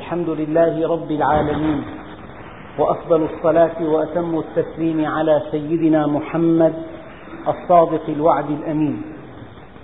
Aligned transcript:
الحمد 0.00 0.28
لله 0.28 0.88
رب 0.92 1.10
العالمين 1.10 1.80
وافضل 2.78 3.22
الصلاه 3.34 3.82
واتم 3.82 4.38
التسليم 4.38 5.06
على 5.06 5.42
سيدنا 5.50 6.06
محمد 6.06 6.72
الصادق 7.48 8.00
الوعد 8.08 8.50
الامين 8.50 9.02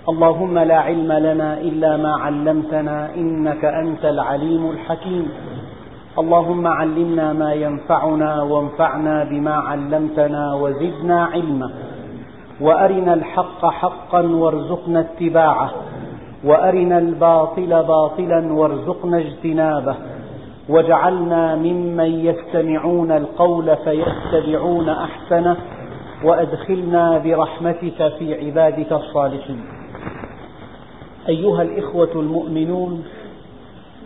اللهم 0.09 0.57
لا 0.59 0.77
علم 0.77 1.11
لنا 1.11 1.57
الا 1.57 1.97
ما 1.97 2.11
علمتنا 2.17 3.15
انك 3.15 3.65
انت 3.65 4.05
العليم 4.05 4.69
الحكيم 4.69 5.27
اللهم 6.19 6.67
علمنا 6.67 7.33
ما 7.33 7.53
ينفعنا 7.53 8.41
وانفعنا 8.43 9.23
بما 9.23 9.53
علمتنا 9.55 10.53
وزدنا 10.61 11.25
علما 11.25 11.69
وارنا 12.61 13.13
الحق 13.13 13.65
حقا 13.65 14.21
وارزقنا 14.21 14.99
اتباعه 14.99 15.71
وارنا 16.43 16.97
الباطل 16.97 17.83
باطلا 17.87 18.53
وارزقنا 18.53 19.17
اجتنابه 19.17 19.95
واجعلنا 20.69 21.55
ممن 21.55 22.25
يستمعون 22.25 23.11
القول 23.11 23.75
فيتبعون 23.77 24.89
احسنه 24.89 25.57
وادخلنا 26.23 27.17
برحمتك 27.17 28.13
في 28.19 28.45
عبادك 28.45 28.91
الصالحين 28.91 29.61
ايها 31.29 31.61
الاخوه 31.61 32.11
المؤمنون 32.15 33.03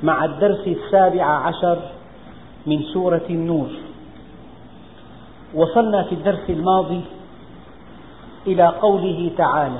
مع 0.03 0.25
الدرس 0.25 0.67
السابع 0.67 1.23
عشر 1.25 1.77
من 2.67 2.81
سوره 2.93 3.25
النور 3.29 3.69
وصلنا 5.55 6.03
في 6.03 6.15
الدرس 6.15 6.49
الماضي 6.49 7.01
الى 8.47 8.67
قوله 8.67 9.31
تعالى 9.37 9.79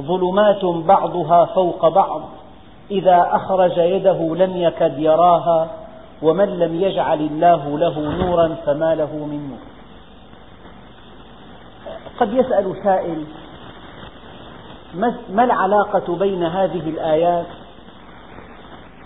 ظلمات 0.00 0.64
بعضها 0.64 1.44
فوق 1.44 1.88
بعض 1.88 2.22
إذا 2.90 3.26
أخرج 3.32 3.78
يده 3.78 4.34
لم 4.36 4.56
يكد 4.56 4.98
يراها 4.98 5.70
ومن 6.22 6.44
لم 6.58 6.80
يجعل 6.82 7.20
الله 7.20 7.78
له 7.78 7.98
نورا 8.00 8.56
فما 8.66 8.94
له 8.94 9.06
من 9.12 9.48
نور 9.48 9.58
قد 12.20 12.32
يسأل 12.32 12.72
سائل 12.84 13.24
ما 15.30 15.44
العلاقة 15.44 16.16
بين 16.16 16.42
هذه 16.44 16.88
الآيات 16.90 17.46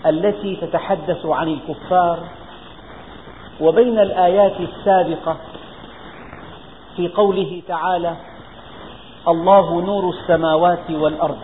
التي 0.05 0.55
تتحدث 0.55 1.25
عن 1.25 1.47
الكفار 1.47 2.19
وبين 3.61 3.99
الآيات 3.99 4.53
السابقة 4.61 5.37
في 6.95 7.07
قوله 7.07 7.61
تعالى 7.67 8.15
الله 9.27 9.81
نور 9.81 10.13
السماوات 10.13 10.89
والأرض 10.91 11.39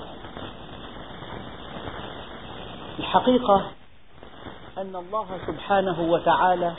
الحقيقة 3.00 3.66
أن 4.78 4.96
الله 4.96 5.26
سبحانه 5.48 6.00
وتعالى 6.02 6.74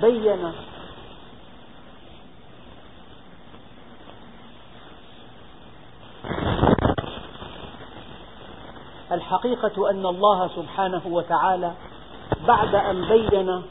بين 0.00 0.52
الحقيقة 9.12 9.90
أن 9.90 10.06
الله 10.06 10.48
سبحانه 10.56 11.02
وتعالى 11.06 11.72
بعد 12.46 12.74
أن 12.74 13.04
بين 13.08 13.62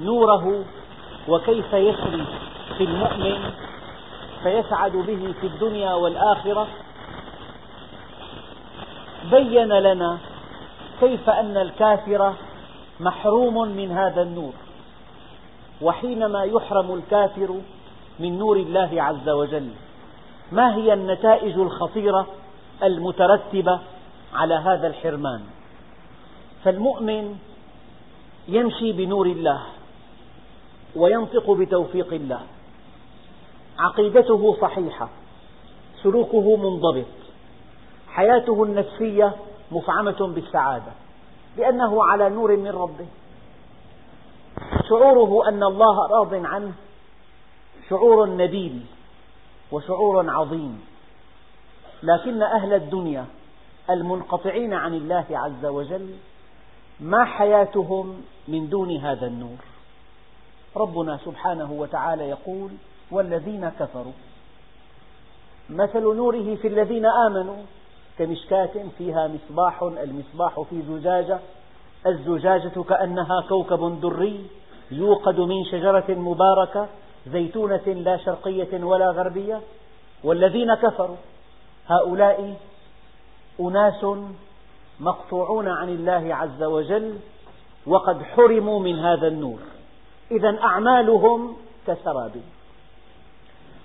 نوره 0.00 0.64
وكيف 1.28 1.72
يسري 1.72 2.24
في 2.78 2.84
المؤمن 2.84 3.52
فيسعد 4.42 4.92
به 4.92 5.34
في 5.40 5.46
الدنيا 5.46 5.94
والآخرة 5.94 6.68
بين 9.30 9.68
لنا 9.68 10.18
كيف 11.00 11.30
أن 11.30 11.56
الكافر 11.56 12.32
محروم 13.00 13.68
من 13.68 13.90
هذا 13.92 14.22
النور 14.22 14.52
وحينما 15.82 16.42
يحرم 16.42 16.94
الكافر 16.94 17.60
من 18.20 18.38
نور 18.38 18.56
الله 18.56 19.02
عز 19.02 19.28
وجل 19.28 19.70
ما 20.52 20.74
هي 20.74 20.92
النتائج 20.92 21.58
الخطيرة 21.58 22.26
المترتبة 22.82 23.80
على 24.34 24.54
هذا 24.54 24.86
الحرمان 24.86 25.40
فالمؤمن 26.64 27.36
يمشي 28.48 28.92
بنور 28.92 29.26
الله 29.26 29.62
وينطق 30.96 31.50
بتوفيق 31.50 32.12
الله 32.12 32.40
عقيدته 33.80 34.56
صحيحة 34.60 35.08
سلوكه 36.02 36.56
منضبط 36.56 37.06
حياته 38.08 38.62
النفسية 38.64 39.34
مفعمة 39.72 40.32
بالسعادة 40.34 40.92
لأنه 41.56 42.04
على 42.04 42.28
نور 42.30 42.56
من 42.56 42.70
ربه 42.70 43.06
شعوره 44.88 45.48
أن 45.48 45.62
الله 45.62 46.08
راض 46.10 46.34
عنه 46.34 46.72
شعور 47.90 48.28
نبيل 48.28 48.80
وشعور 49.72 50.30
عظيم 50.30 50.80
لكن 52.02 52.42
أهل 52.42 52.72
الدنيا 52.72 53.24
المنقطعين 53.90 54.74
عن 54.74 54.94
الله 54.94 55.26
عز 55.30 55.64
وجل 55.66 56.10
ما 57.00 57.24
حياتهم 57.24 58.22
من 58.48 58.68
دون 58.68 58.96
هذا 58.96 59.26
النور 59.26 59.58
ربنا 60.76 61.18
سبحانه 61.24 61.72
وتعالى 61.72 62.28
يقول 62.28 62.70
والذين 63.10 63.68
كفروا 63.80 64.12
مثل 65.70 66.00
نوره 66.00 66.54
في 66.54 66.68
الذين 66.68 67.06
آمنوا 67.28 67.56
كمشكاة 68.18 68.70
فيها 68.98 69.28
مصباح 69.28 69.82
المصباح 69.82 70.60
في 70.70 70.82
زجاجة 70.88 71.38
الزجاجة 72.06 72.82
كأنها 72.88 73.40
كوكب 73.48 74.00
دري 74.00 74.46
يوقد 74.90 75.40
من 75.40 75.64
شجرة 75.64 76.04
مباركة 76.08 76.88
زيتونة 77.32 77.86
لا 77.86 78.16
شرقية 78.16 78.84
ولا 78.84 79.06
غربية 79.10 79.60
والذين 80.24 80.74
كفروا 80.74 81.16
هؤلاء 81.86 82.54
أناس 83.60 84.06
مقطوعون 85.00 85.68
عن 85.68 85.88
الله 85.88 86.34
عز 86.34 86.62
وجل 86.62 87.16
وقد 87.86 88.22
حرموا 88.22 88.80
من 88.80 88.98
هذا 88.98 89.26
النور 89.28 89.58
إذا 90.30 90.58
أعمالهم 90.62 91.56
كسراب 91.86 92.32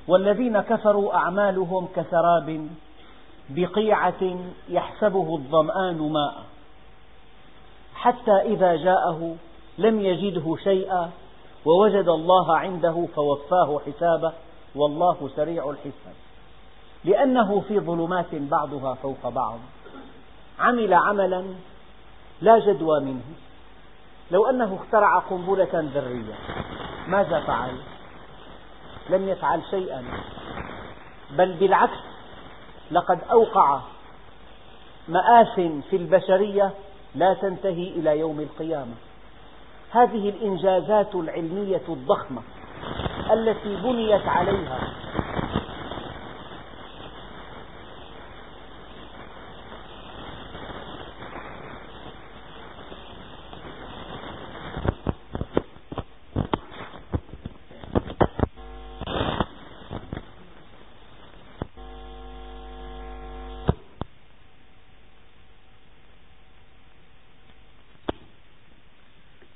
والذين 0.07 0.61
كفروا 0.61 1.15
أعمالهم 1.15 1.87
كسراب 1.95 2.67
بقيعة 3.49 4.37
يحسبه 4.69 5.35
الظمآن 5.35 5.97
ماء 6.11 6.43
حتى 7.95 8.31
إذا 8.45 8.75
جاءه 8.75 9.35
لم 9.77 10.01
يجده 10.01 10.55
شيئا 10.63 11.09
ووجد 11.65 12.07
الله 12.07 12.57
عنده 12.57 13.07
فوفاه 13.15 13.79
حسابه 13.87 14.33
والله 14.75 15.29
سريع 15.35 15.69
الحساب 15.69 16.13
لأنه 17.05 17.59
في 17.67 17.79
ظلمات 17.79 18.25
بعضها 18.35 18.93
فوق 18.93 19.29
بعض 19.29 19.59
عمل 20.59 20.93
عملا 20.93 21.43
لا 22.41 22.59
جدوى 22.59 22.99
منه 22.99 23.21
لو 24.31 24.45
أنه 24.45 24.75
اخترع 24.81 25.19
قنبلة 25.19 25.69
ذرية 25.93 26.33
ماذا 27.07 27.39
فعل؟ 27.39 27.71
لم 29.09 29.29
يفعل 29.29 29.61
شيئا 29.71 30.03
بل 31.31 31.53
بالعكس 31.53 31.97
لقد 32.91 33.19
أوقع 33.31 33.79
مآس 35.09 35.53
في 35.89 35.93
البشرية 35.93 36.71
لا 37.15 37.33
تنتهي 37.33 37.87
إلى 37.89 38.19
يوم 38.19 38.39
القيامة 38.39 38.93
هذه 39.91 40.29
الإنجازات 40.29 41.15
العلمية 41.15 41.81
الضخمة 41.89 42.41
التي 43.31 43.75
بنيت 43.75 44.27
عليها 44.27 44.91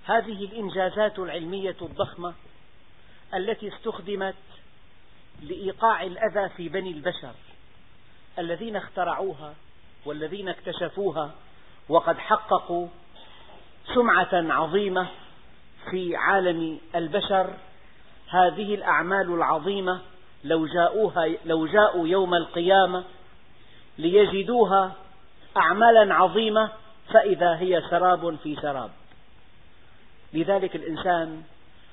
هذه 0.10 0.44
الإنجازات 0.46 1.20
العلمية 1.20 1.76
الضخمة 1.82 2.34
التي 3.34 3.68
استخدمت 3.68 4.36
لإيقاع 5.44 6.04
الأذى 6.04 6.50
في 6.58 6.70
بني 6.70 6.92
البشر 6.92 7.32
الذين 8.40 8.76
اخترعوها 8.76 9.54
والذين 10.06 10.50
اكتشفوها 10.50 11.32
وقد 11.90 12.18
حققوا 12.18 12.88
سمعة 13.96 14.30
عظيمة 14.54 15.08
في 15.92 16.16
عالم 16.16 16.80
البشر 16.96 17.54
هذه 18.30 18.76
الأعمال 18.76 19.34
العظيمة 19.34 20.00
لو, 20.44 20.66
جاؤوها 20.66 21.32
لو 21.46 21.68
جاءوا 21.68 22.08
يوم 22.08 22.34
القيامة 22.34 23.04
ليجدوها 23.98 24.92
أعمالا 25.58 26.16
عظيمة 26.16 26.70
فإذا 27.14 27.56
هي 27.56 27.82
سراب 27.90 28.36
في 28.44 28.56
سراب 28.56 28.92
لذلك 30.34 30.76
الإنسان 30.76 31.42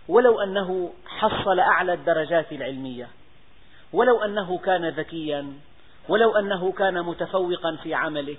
ولو 0.09 0.41
أنه 0.41 0.93
حصل 1.19 1.59
أعلى 1.61 1.93
الدرجات 1.93 2.53
العلمية 2.53 3.09
ولو 3.93 4.23
أنه 4.25 4.59
كان 4.59 4.89
ذكيا 4.89 5.53
ولو 6.09 6.37
أنه 6.37 6.73
كان 6.73 7.03
متفوقا 7.05 7.77
في 7.83 7.95
عمله 7.95 8.37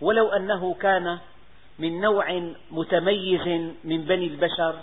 ولو 0.00 0.28
أنه 0.28 0.74
كان 0.74 1.18
من 1.78 2.00
نوع 2.00 2.50
متميز 2.70 3.46
من 3.84 4.04
بني 4.04 4.26
البشر 4.26 4.74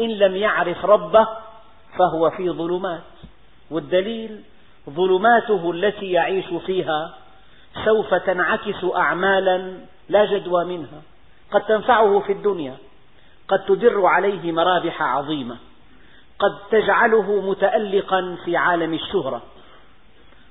إن 0.00 0.08
لم 0.08 0.36
يعرف 0.36 0.84
ربه 0.84 1.26
فهو 1.98 2.30
في 2.30 2.50
ظلمات 2.50 3.00
والدليل 3.70 4.40
ظلماته 4.90 5.70
التي 5.70 6.10
يعيش 6.12 6.44
فيها 6.66 7.14
سوف 7.84 8.14
تنعكس 8.14 8.84
أعمالا 8.96 9.74
لا 10.08 10.24
جدوى 10.24 10.64
منها 10.64 11.02
قد 11.50 11.62
تنفعه 11.66 12.20
في 12.20 12.32
الدنيا 12.32 12.76
قد 13.48 13.64
تدر 13.64 14.06
عليه 14.06 14.52
مرابح 14.52 15.02
عظيمة 15.02 15.56
قد 16.38 16.58
تجعله 16.70 17.40
متألقا 17.50 18.36
في 18.44 18.56
عالم 18.56 18.94
الشهرة 18.94 19.42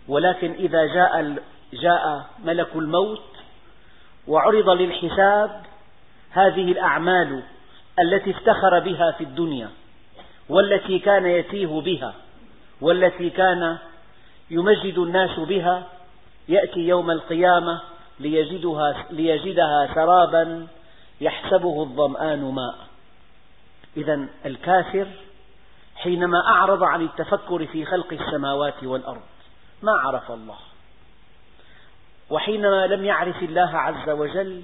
ولكن 0.08 0.52
إذا 0.52 0.86
جاء, 0.86 1.36
جاء 1.74 2.26
ملك 2.46 2.68
الموت 2.76 3.22
وعرض 4.28 4.70
للحساب 4.70 5.62
هذه 6.32 6.72
الأعمال 6.72 7.42
التي 8.00 8.32
افتخر 8.32 8.80
بها 8.80 9.12
في 9.12 9.24
الدنيا 9.24 9.70
والتي 10.50 11.00
كان 11.00 11.26
يتيه 11.26 11.68
بها 11.82 12.14
والتي 12.82 13.30
كان 13.30 13.78
يمجد 14.50 14.98
الناس 14.98 15.40
بها 15.40 15.84
يأتي 16.50 16.80
يوم 16.80 17.12
القيامة 17.12 17.82
ليجدها, 18.20 19.06
ليجدها 19.10 19.90
سرابا 19.96 20.68
يحسبه 21.22 21.82
الظمآن 21.84 22.44
ماء 22.54 22.87
إذا 23.98 24.28
الكافر 24.46 25.08
حينما 25.96 26.38
أعرض 26.52 26.84
عن 26.84 27.02
التفكر 27.02 27.66
في 27.66 27.86
خلق 27.86 28.08
السماوات 28.14 28.84
والأرض 28.84 29.22
ما 29.82 29.92
عرف 30.00 30.32
الله 30.32 30.58
وحينما 32.30 32.88
لم 32.88 33.06
يعرف 33.06 33.44
الله 33.44 33.78
عز 33.78 34.10
وجل 34.10 34.64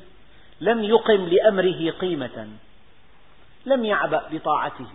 لم 0.62 0.83
يقم 0.83 1.25
لأمره 1.25 1.91
قيمة 1.91 2.47
لم 3.65 3.85
يعبأ 3.85 4.24
بطاعته 4.31 4.88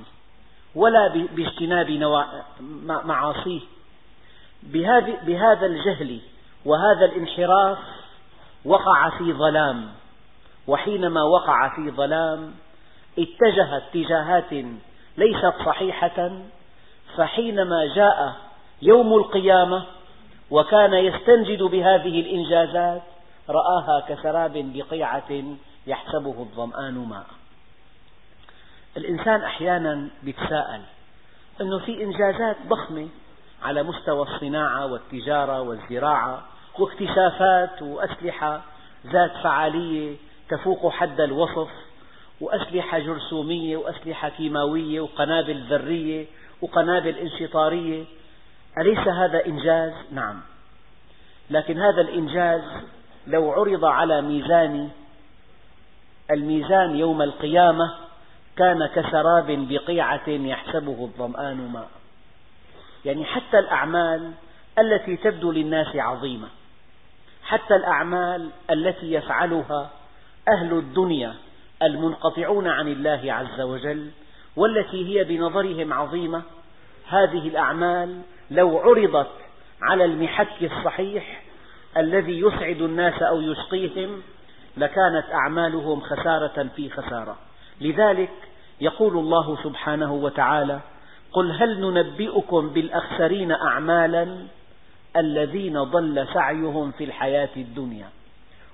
ولا 0.75 1.08
باجتناب 1.08 1.90
معاصيه 3.05 3.61
بهذا 5.25 5.67
الجهل 5.67 6.20
وهذا 6.64 7.05
الانحراف 7.06 7.79
وقع 8.64 9.19
في 9.19 9.32
ظلام 9.32 9.88
وحينما 10.67 11.23
وقع 11.23 11.76
في 11.76 11.90
ظلام 11.90 12.52
اتجه 13.19 13.76
اتجاهات 13.76 14.53
ليست 15.17 15.55
صحيحة 15.67 16.31
فحينما 17.17 17.85
جاء 17.94 18.37
يوم 18.82 19.15
القيامة 19.15 19.85
وكان 20.50 20.94
يستنجد 20.94 21.62
بهذه 21.62 22.20
الإنجازات 22.20 23.03
رآها 23.49 24.00
كسراب 24.09 24.53
بقيعة 24.75 25.44
يحسبه 25.87 26.37
الظمآن 26.41 26.94
ماء 26.99 27.26
الإنسان 28.97 29.41
أحيانا 29.43 30.09
يتساءل 30.23 30.81
أنه 31.61 31.79
في 31.79 32.03
إنجازات 32.05 32.56
ضخمة 32.67 33.09
على 33.62 33.82
مستوى 33.82 34.23
الصناعة 34.23 34.87
والتجارة 34.93 35.61
والزراعة 35.61 36.43
واكتشافات 36.79 37.82
وأسلحة 37.82 38.61
ذات 39.06 39.31
فعالية 39.32 40.17
تفوق 40.50 40.93
حد 40.93 41.21
الوصف 41.21 41.69
وأسلحة 42.40 42.99
جرثومية 42.99 43.76
وأسلحة 43.76 44.29
كيماوية 44.29 45.00
وقنابل 45.00 45.61
ذرية 45.70 46.26
وقنابل 46.61 47.17
انشطارية 47.19 48.05
أليس 48.79 48.99
هذا 48.99 49.46
إنجاز؟ 49.46 49.93
نعم 50.12 50.40
لكن 51.50 51.79
هذا 51.81 52.00
الإنجاز 52.00 52.61
لو 53.26 53.50
عرض 53.52 53.85
على 53.85 54.23
ميزان 54.23 54.90
الميزان 56.31 56.96
يوم 56.96 57.23
القيامة 57.23 57.94
كان 58.56 58.87
كسراب 58.87 59.69
بقيعة 59.70 60.23
يحسبه 60.29 61.05
الظمآن 61.05 61.56
ماء 61.73 61.88
يعني 63.05 63.25
حتى 63.25 63.58
الأعمال 63.58 64.32
التي 64.79 65.17
تبدو 65.17 65.52
للناس 65.52 65.96
عظيمة 65.96 66.49
حتى 67.44 67.75
الأعمال 67.76 68.50
التي 68.70 69.12
يفعلها 69.12 69.90
أهل 70.49 70.73
الدنيا 70.73 71.35
المنقطعون 71.83 72.67
عن 72.67 72.89
الله 72.89 73.21
عز 73.27 73.61
وجل 73.61 74.11
والتي 74.57 75.07
هي 75.19 75.25
بنظرهم 75.25 75.93
عظيمة 75.93 76.43
هذه 77.09 77.49
الأعمال 77.49 78.21
لو 78.51 78.79
عرضت 78.79 79.31
على 79.83 80.05
المحك 80.05 80.63
الصحيح 80.63 81.43
الذي 81.97 82.41
يسعد 82.41 82.83
الناس 82.83 83.23
أو 83.23 83.41
يشقيهم 83.41 84.23
لكانت 84.77 85.25
أعمالهم 85.33 86.01
خسارة 86.01 86.69
في 86.77 86.91
خسارة 86.91 87.37
لذلك 87.81 88.31
يقول 88.81 89.17
الله 89.19 89.59
سبحانه 89.65 90.13
وتعالى 90.13 90.81
قل 91.33 91.53
هل 91.53 91.81
ننبئكم 91.81 92.69
بالأخسرين 92.69 93.53
أعمالا 93.53 94.39
الذين 95.17 95.83
ضل 95.83 96.27
سعيهم 96.35 96.91
في 96.91 97.05
الحياة 97.05 97.49
الدنيا 97.57 98.09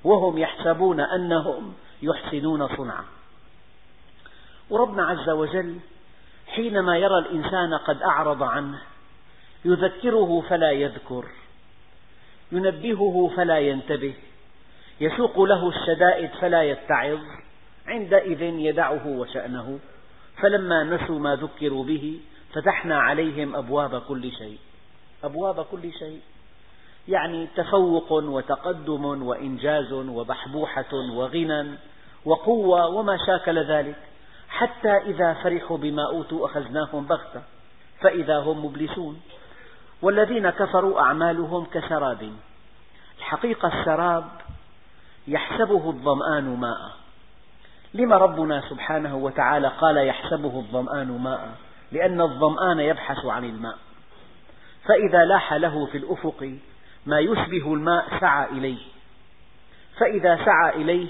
وهم 0.04 0.38
يحسبون 0.38 1.00
أنهم 1.00 1.74
يحسنون 2.02 2.76
صنعا 2.76 3.04
وربنا 4.70 5.02
عز 5.06 5.28
وجل 5.30 5.78
حينما 6.46 6.98
يرى 6.98 7.18
الإنسان 7.18 7.74
قد 7.74 8.02
أعرض 8.02 8.42
عنه 8.42 8.78
يذكره 9.64 10.44
فلا 10.48 10.70
يذكر 10.70 11.24
ينبهه 12.52 13.30
فلا 13.36 13.58
ينتبه 13.58 14.14
يسوق 15.00 15.40
له 15.40 15.68
الشدائد 15.68 16.30
فلا 16.40 16.62
يتعظ 16.62 17.18
عندئذ 17.86 18.42
يدعه 18.42 19.06
وشأنه 19.06 19.78
فلما 20.42 20.84
نسوا 20.84 21.18
ما 21.18 21.36
ذكروا 21.36 21.84
به 21.84 22.20
فتحنا 22.52 22.98
عليهم 22.98 23.56
أبواب 23.56 24.02
كل 24.02 24.32
شيء 24.32 24.58
أبواب 25.24 25.64
كل 25.64 25.92
شيء 25.92 26.20
يعني 27.08 27.48
تفوق 27.56 28.12
وتقدم 28.12 29.02
وإنجاز 29.04 29.92
وبحبوحة 29.92 30.84
وغنى 31.14 31.74
وقوة 32.24 32.86
وما 32.86 33.18
شاكل 33.26 33.58
ذلك 33.66 33.96
حتى 34.48 34.88
إذا 34.96 35.34
فرحوا 35.34 35.76
بما 35.76 36.02
أوتوا 36.10 36.46
أخذناهم 36.46 37.04
بغتة 37.06 37.42
فإذا 38.00 38.38
هم 38.38 38.64
مبلسون 38.64 39.20
والذين 40.02 40.50
كفروا 40.50 41.00
أعمالهم 41.00 41.64
كسراب 41.64 42.32
الحقيقة 43.18 43.80
السراب 43.80 44.24
يحسبه 45.28 45.90
الظمآن 45.90 46.56
ماء 46.60 46.92
لما 47.94 48.16
ربنا 48.16 48.62
سبحانه 48.70 49.16
وتعالى 49.16 49.68
قال 49.68 49.96
يحسبه 49.96 50.58
الظمآن 50.58 51.18
ماء 51.18 51.48
لأن 51.92 52.20
الظمآن 52.20 52.80
يبحث 52.80 53.24
عن 53.24 53.44
الماء 53.44 53.78
فإذا 54.88 55.24
لاح 55.24 55.52
له 55.52 55.86
في 55.86 55.98
الأفق 55.98 56.56
ما 57.06 57.18
يشبه 57.20 57.74
الماء 57.74 58.20
سعى 58.20 58.46
إليه 58.50 58.78
فإذا 60.00 60.36
سعى 60.44 60.82
إليه 60.82 61.08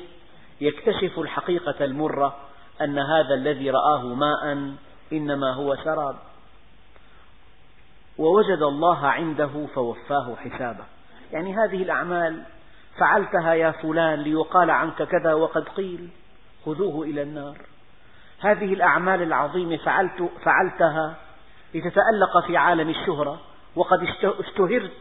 يكتشف 0.60 1.18
الحقيقة 1.18 1.84
المرة 1.84 2.36
أن 2.80 2.98
هذا 2.98 3.34
الذي 3.34 3.70
رآه 3.70 4.06
ماء 4.06 4.70
إنما 5.12 5.52
هو 5.54 5.76
سراب 5.76 6.16
ووجد 8.18 8.62
الله 8.62 9.06
عنده 9.06 9.66
فوفاه 9.74 10.36
حسابه 10.36 10.84
يعني 11.32 11.56
هذه 11.56 11.82
الأعمال 11.82 12.42
فعلتها 12.98 13.54
يا 13.54 13.70
فلان 13.70 14.18
ليقال 14.20 14.70
عنك 14.70 15.02
كذا 15.02 15.34
وقد 15.34 15.68
قيل 15.68 16.08
خذوه 16.66 17.04
إلى 17.06 17.22
النار 17.22 17.56
هذه 18.40 18.74
الأعمال 18.74 19.22
العظيمة 19.22 19.76
فعلت 19.76 20.30
فعلتها 20.44 21.14
لتتألق 21.74 22.46
في 22.46 22.56
عالم 22.56 22.88
الشهرة 22.90 23.40
وقد 23.76 24.02
اشتهرت 24.24 24.92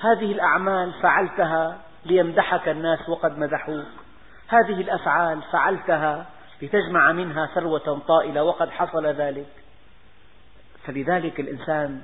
هذه 0.00 0.32
الأعمال 0.32 0.92
فعلتها 1.02 1.78
ليمدحك 2.04 2.68
الناس 2.68 3.08
وقد 3.08 3.38
مدحوك 3.38 3.86
هذه 4.48 4.80
الأفعال 4.80 5.42
فعلتها 5.52 6.26
لتجمع 6.62 7.12
منها 7.12 7.46
ثروة 7.46 8.02
طائلة 8.08 8.42
وقد 8.42 8.70
حصل 8.70 9.06
ذلك 9.06 9.46
فلذلك 10.86 11.40
الإنسان 11.40 12.02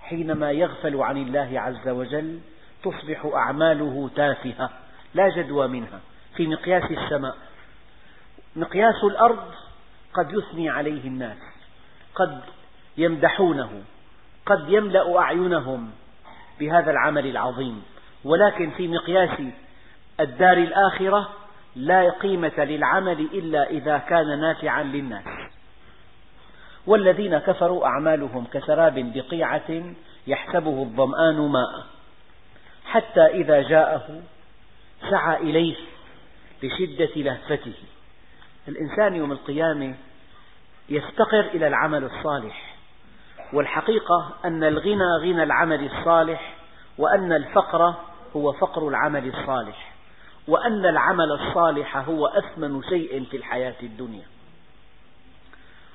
حينما 0.00 0.50
يغفل 0.52 0.96
عن 1.02 1.16
الله 1.16 1.50
عز 1.60 1.88
وجل 1.88 2.40
تصبح 2.84 3.24
أعماله 3.34 4.10
تافهة 4.16 4.70
لا 5.14 5.28
جدوى 5.28 5.68
منها 5.68 6.00
في 6.36 6.46
مقياس 6.46 6.90
السماء 6.90 7.36
مقياس 8.56 9.04
الأرض 9.04 9.44
قد 10.14 10.32
يثني 10.32 10.70
عليه 10.70 11.04
الناس 11.08 11.38
قد 12.14 12.40
يمدحونه 12.96 13.82
قد 14.46 14.64
يملأ 14.68 15.18
أعينهم 15.18 15.90
بهذا 16.62 16.90
العمل 16.90 17.26
العظيم 17.26 17.82
ولكن 18.24 18.70
في 18.70 18.88
مقياس 18.88 19.38
الدار 20.20 20.56
الآخرة 20.56 21.28
لا 21.76 22.10
قيمة 22.10 22.52
للعمل 22.64 23.20
إلا 23.20 23.70
إذا 23.70 23.98
كان 23.98 24.40
نافعا 24.40 24.82
للناس 24.82 25.24
والذين 26.86 27.38
كفروا 27.38 27.86
أعمالهم 27.86 28.44
كسراب 28.52 29.12
بقيعة 29.14 29.94
يحسبه 30.26 30.82
الظمآن 30.82 31.34
ماء 31.36 31.84
حتى 32.84 33.26
إذا 33.26 33.62
جاءه 33.62 34.22
سعى 35.10 35.36
إليه 35.36 35.76
لشدة 36.62 37.12
لهفته 37.22 37.74
الإنسان 38.68 39.14
يوم 39.14 39.32
القيامة 39.32 39.94
يفتقر 40.88 41.40
إلى 41.40 41.66
العمل 41.66 42.04
الصالح 42.04 42.72
والحقيقة 43.52 44.34
أن 44.44 44.64
الغنى 44.64 45.08
غنى 45.22 45.42
العمل 45.42 45.90
الصالح 45.92 46.51
وأن 46.98 47.32
الفقر 47.32 47.94
هو 48.36 48.52
فقر 48.52 48.88
العمل 48.88 49.28
الصالح 49.34 49.92
وأن 50.48 50.86
العمل 50.86 51.32
الصالح 51.32 51.96
هو 51.96 52.26
أثمن 52.26 52.82
شيء 52.82 53.24
في 53.30 53.36
الحياة 53.36 53.74
الدنيا 53.82 54.24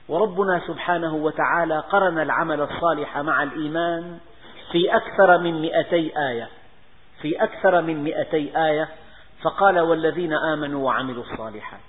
وربنا 0.10 0.62
سبحانه 0.68 1.14
وتعالى 1.16 1.80
قرن 1.90 2.20
العمل 2.20 2.62
الصالح 2.62 3.18
مع 3.18 3.44
الإيمان 3.44 4.18
في 4.72 4.96
أكثر 4.96 5.38
من 5.38 5.62
مئتي 5.62 6.14
آية 6.30 6.50
في 7.22 7.44
أكثر 7.44 7.82
من 7.82 8.04
مئتي 8.04 8.66
آية 8.68 8.90
فقال 9.42 9.80
والذين 9.80 10.34
آمنوا 10.34 10.86
وعملوا 10.86 11.24
الصالحات 11.24 11.80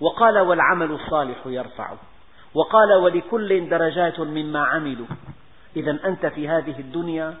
وقال 0.00 0.38
والعمل 0.38 0.90
الصالح 0.92 1.36
يرفع 1.46 1.90
وقال 2.54 2.92
ولكل 2.92 3.68
درجات 3.68 4.20
مما 4.20 4.64
عملوا 4.66 5.06
إذا 5.76 5.98
أنت 6.04 6.26
في 6.26 6.48
هذه 6.48 6.80
الدنيا 6.80 7.34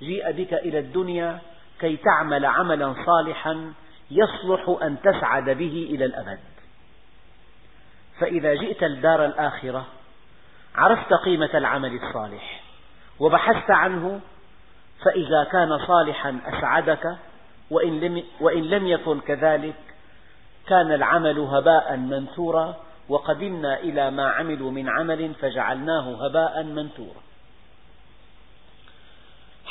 جيء 0.00 0.32
بك 0.32 0.54
إلى 0.54 0.78
الدنيا 0.78 1.38
كي 1.80 1.96
تعمل 1.96 2.46
عملا 2.46 2.94
صالحا 3.06 3.72
يصلح 4.10 4.78
أن 4.82 4.96
تسعد 5.02 5.44
به 5.50 5.86
إلى 5.90 6.04
الأبد 6.04 6.38
فإذا 8.20 8.54
جئت 8.54 8.82
الدار 8.82 9.24
الآخرة 9.24 9.86
عرفت 10.74 11.12
قيمة 11.24 11.50
العمل 11.54 11.94
الصالح 12.02 12.60
وبحثت 13.20 13.70
عنه 13.70 14.20
فإذا 15.04 15.44
كان 15.52 15.78
صالحا 15.86 16.38
أسعدك 16.46 17.16
وإن 17.70 18.00
لم, 18.00 18.22
وإن 18.40 18.60
لم 18.62 18.86
يكن 18.86 19.20
كذلك 19.20 19.74
كان 20.68 20.92
العمل 20.92 21.38
هباء 21.38 21.96
منثورا 21.96 22.76
وقدمنا 23.08 23.78
إلى 23.78 24.10
ما 24.10 24.28
عملوا 24.30 24.70
من 24.70 24.88
عمل 24.88 25.34
فجعلناه 25.34 26.26
هباء 26.26 26.62
منثورا 26.64 27.25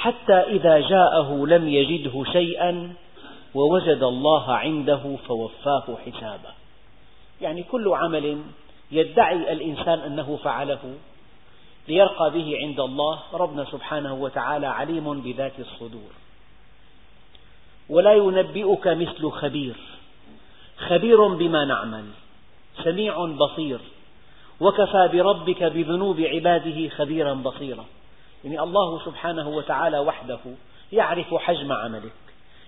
حتى 0.05 0.33
إذا 0.33 0.79
جاءه 0.79 1.45
لم 1.47 1.69
يجده 1.69 2.23
شيئا 2.31 2.93
ووجد 3.53 4.03
الله 4.03 4.51
عنده 4.53 5.15
فوفاه 5.27 5.83
حسابه 6.05 6.53
يعني 7.41 7.63
كل 7.63 7.87
عمل 7.89 8.41
يدعي 8.91 9.53
الإنسان 9.53 9.99
أنه 9.99 10.39
فعله 10.43 10.79
ليرقى 11.87 12.31
به 12.31 12.57
عند 12.57 12.79
الله 12.79 13.19
ربنا 13.33 13.65
سبحانه 13.71 14.13
وتعالى 14.13 14.67
عليم 14.67 15.21
بذات 15.21 15.53
الصدور 15.59 16.11
ولا 17.89 18.13
ينبئك 18.13 18.87
مثل 18.87 19.29
خبير 19.29 19.75
خبير 20.77 21.27
بما 21.27 21.65
نعمل 21.65 22.05
سميع 22.83 23.25
بصير 23.25 23.79
وكفى 24.59 25.09
بربك 25.13 25.63
بذنوب 25.63 26.19
عباده 26.19 26.89
خبيرا 26.89 27.33
بصيرا 27.33 27.85
يعني 28.43 28.59
الله 28.59 29.05
سبحانه 29.05 29.47
وتعالى 29.49 29.99
وحده 29.99 30.39
يعرف 30.93 31.33
حجم 31.35 31.71
عملك 31.73 32.11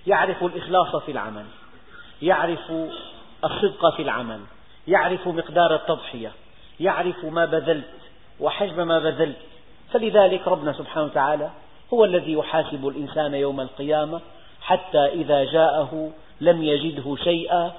يعرف 0.08 0.44
الإخلاص 0.44 1.04
في 1.04 1.12
العمل 1.12 1.46
يعرف 2.22 2.72
الصدق 3.46 3.96
في 3.96 4.02
العمل 4.02 4.40
يعرف 4.88 5.28
مقدار 5.28 5.76
التضحية 5.76 6.32
يعرف 6.80 7.26
ما 7.26 7.46
بذلت 7.46 7.90
وحجم 8.40 8.88
ما 8.88 9.00
بذلت 9.00 9.38
فلذلك 9.94 10.48
ربنا 10.48 10.74
سبحانه 10.74 11.06
وتعالى 11.06 11.50
هو 11.94 12.06
الذي 12.06 12.34
يحاسب 12.34 12.88
الإنسان 12.88 13.34
يوم 13.34 13.62
القيامة 13.62 14.22
حتى 14.62 14.98
إذا 15.06 15.44
جاءه 15.44 16.12
لم 16.42 16.64
يجده 16.64 17.16
شيئا 17.16 17.72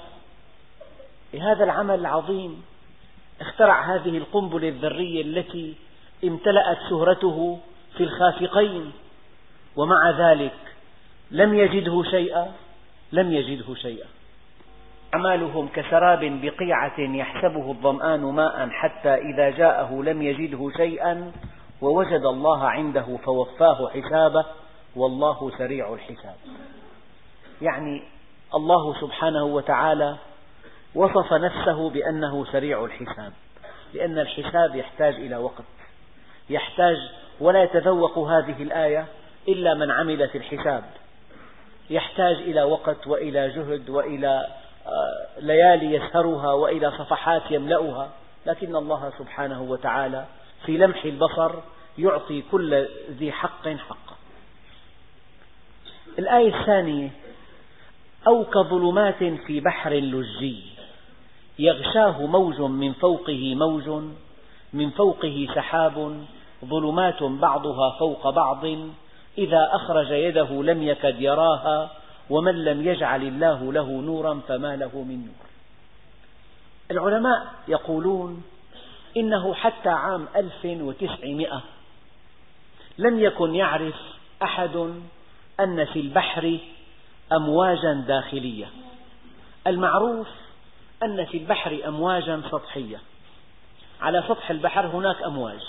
هذا 1.40 1.64
العمل 1.64 1.94
العظيم 1.94 2.62
اخترع 3.40 3.94
هذه 3.96 4.18
القنبلة 4.18 4.68
الذرية 4.68 5.22
التي 5.22 5.74
امتلأت 6.24 6.78
شهرته 6.90 7.58
في 7.98 8.04
الخافقين 8.04 8.92
ومع 9.76 10.10
ذلك 10.30 10.52
لم 11.30 11.54
يجده 11.54 12.02
شيئا 12.10 12.52
لم 13.12 13.32
يجده 13.32 13.74
شيئا 13.74 14.06
أعمالهم 15.14 15.68
كسراب 15.68 16.20
بقيعة 16.42 17.00
يحسبه 17.00 17.70
الظمآن 17.70 18.20
ماء 18.20 18.68
حتى 18.68 19.14
إذا 19.14 19.50
جاءه 19.50 19.94
لم 20.02 20.22
يجده 20.22 20.70
شيئا 20.76 21.32
ووجد 21.82 22.22
الله 22.24 22.64
عنده 22.64 23.18
فوفاه 23.24 23.90
حسابه 23.90 24.44
والله 24.96 25.52
سريع 25.58 25.94
الحساب 25.94 26.36
يعني 27.62 28.02
الله 28.54 29.00
سبحانه 29.00 29.44
وتعالى 29.44 30.16
وصف 30.94 31.32
نفسه 31.32 31.90
بأنه 31.90 32.44
سريع 32.52 32.84
الحساب 32.84 33.32
لأن 33.94 34.18
الحساب 34.18 34.76
يحتاج 34.76 35.14
إلى 35.14 35.36
وقت 35.36 35.64
يحتاج 36.50 36.96
ولا 37.40 37.62
يتذوق 37.62 38.18
هذه 38.18 38.62
الآية 38.62 39.06
إلا 39.48 39.74
من 39.74 39.90
عمل 39.90 40.28
في 40.28 40.38
الحساب 40.38 40.84
يحتاج 41.90 42.34
إلى 42.36 42.62
وقت 42.62 43.06
وإلى 43.06 43.48
جهد 43.48 43.90
وإلى 43.90 44.46
آه، 44.86 45.40
ليالي 45.40 45.94
يسهرها 45.94 46.52
وإلى 46.52 46.90
صفحات 46.90 47.42
يملأها 47.50 48.08
لكن 48.46 48.76
الله 48.76 49.12
سبحانه 49.18 49.62
وتعالى 49.62 50.24
في 50.66 50.76
لمح 50.76 51.04
البصر 51.04 51.52
يعطي 51.98 52.42
كل 52.52 52.86
ذي 53.10 53.32
حق 53.32 53.68
حقه 53.68 54.16
الآية 56.18 56.60
الثانية 56.60 57.10
أو 58.26 58.44
كظلمات 58.44 59.24
في 59.24 59.60
بحر 59.60 59.92
لجي 59.92 60.62
يغشاه 61.58 62.26
موج 62.26 62.60
من 62.60 62.92
فوقه 62.92 63.54
موج 63.54 64.02
من 64.72 64.90
فوقه 64.90 65.48
سحاب 65.54 66.18
ظلمات 66.64 67.22
بعضها 67.22 67.90
فوق 67.98 68.30
بعض 68.30 68.64
إذا 69.38 69.68
أخرج 69.72 70.10
يده 70.10 70.62
لم 70.62 70.82
يكد 70.82 71.20
يراها 71.20 71.90
ومن 72.30 72.64
لم 72.64 72.88
يجعل 72.88 73.22
الله 73.22 73.72
له 73.72 73.86
نورا 73.90 74.40
فما 74.48 74.76
له 74.76 75.02
من 75.02 75.18
نور 75.26 75.34
العلماء 76.90 77.46
يقولون 77.68 78.42
إنه 79.16 79.54
حتى 79.54 79.88
عام 79.88 80.28
1900 80.36 81.60
لم 82.98 83.20
يكن 83.20 83.54
يعرف 83.54 83.94
أحد 84.42 84.90
أن 85.60 85.84
في 85.84 86.00
البحر 86.00 86.58
أمواجا 87.32 88.04
داخلية 88.08 88.66
المعروف 89.66 90.28
أن 91.02 91.24
في 91.24 91.36
البحر 91.38 91.78
أمواجا 91.86 92.42
سطحية 92.50 93.00
على 94.00 94.24
سطح 94.28 94.50
البحر 94.50 94.86
هناك 94.86 95.22
أمواج 95.22 95.60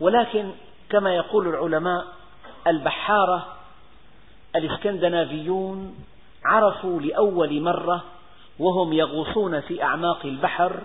ولكن 0.00 0.50
كما 0.90 1.14
يقول 1.14 1.48
العلماء 1.48 2.06
البحارة 2.66 3.46
الاسكندنافيون 4.56 5.94
عرفوا 6.44 7.00
لأول 7.00 7.60
مرة 7.60 8.04
وهم 8.58 8.92
يغوصون 8.92 9.60
في 9.60 9.82
أعماق 9.82 10.18
البحر 10.24 10.80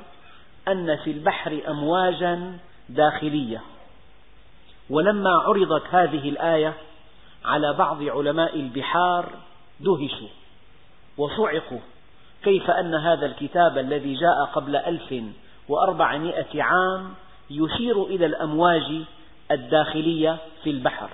أن 0.67 0.97
في 0.97 1.11
البحر 1.11 1.61
أمواجا 1.67 2.57
داخلية 2.89 3.61
ولما 4.89 5.29
عرضت 5.29 5.83
هذه 5.91 6.29
الآية 6.29 6.73
على 7.45 7.73
بعض 7.73 8.03
علماء 8.03 8.55
البحار 8.55 9.29
دهشوا 9.79 10.27
وصعقوا 11.17 11.79
كيف 12.43 12.69
أن 12.71 12.93
هذا 12.95 13.25
الكتاب 13.25 13.77
الذي 13.77 14.13
جاء 14.13 14.45
قبل 14.53 14.75
ألف 14.75 15.15
وأربعمائة 15.69 16.63
عام 16.63 17.13
يشير 17.51 18.03
إلى 18.03 18.25
الأمواج 18.25 19.01
الداخلية 19.51 20.37
في 20.63 20.69
البحر 20.69 21.09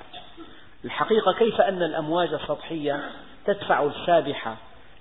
الحقيقة 0.86 1.32
كيف 1.34 1.62
أن 1.62 1.84
الأمواج 1.84 2.34
السطحية 2.34 3.04
تدفع 3.46 3.84
السابحة 3.84 4.56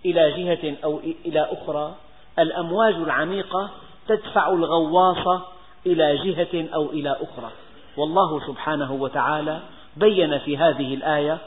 إلى 0.04 0.30
جهة 0.32 0.76
أو 0.84 0.98
إلى 1.26 1.48
أخرى 1.52 1.94
الأمواج 2.38 2.94
العميقة 2.94 3.70
تدفع 4.08 4.48
الغواصة 4.48 5.42
إلى 5.86 6.16
جهة 6.16 6.68
أو 6.74 6.86
إلى 6.90 7.10
أخرى 7.10 7.50
والله 7.96 8.46
سبحانه 8.46 8.92
وتعالى 8.92 9.60
بين 9.96 10.38
في 10.38 10.56
هذه 10.56 10.94
الآية 10.94 11.38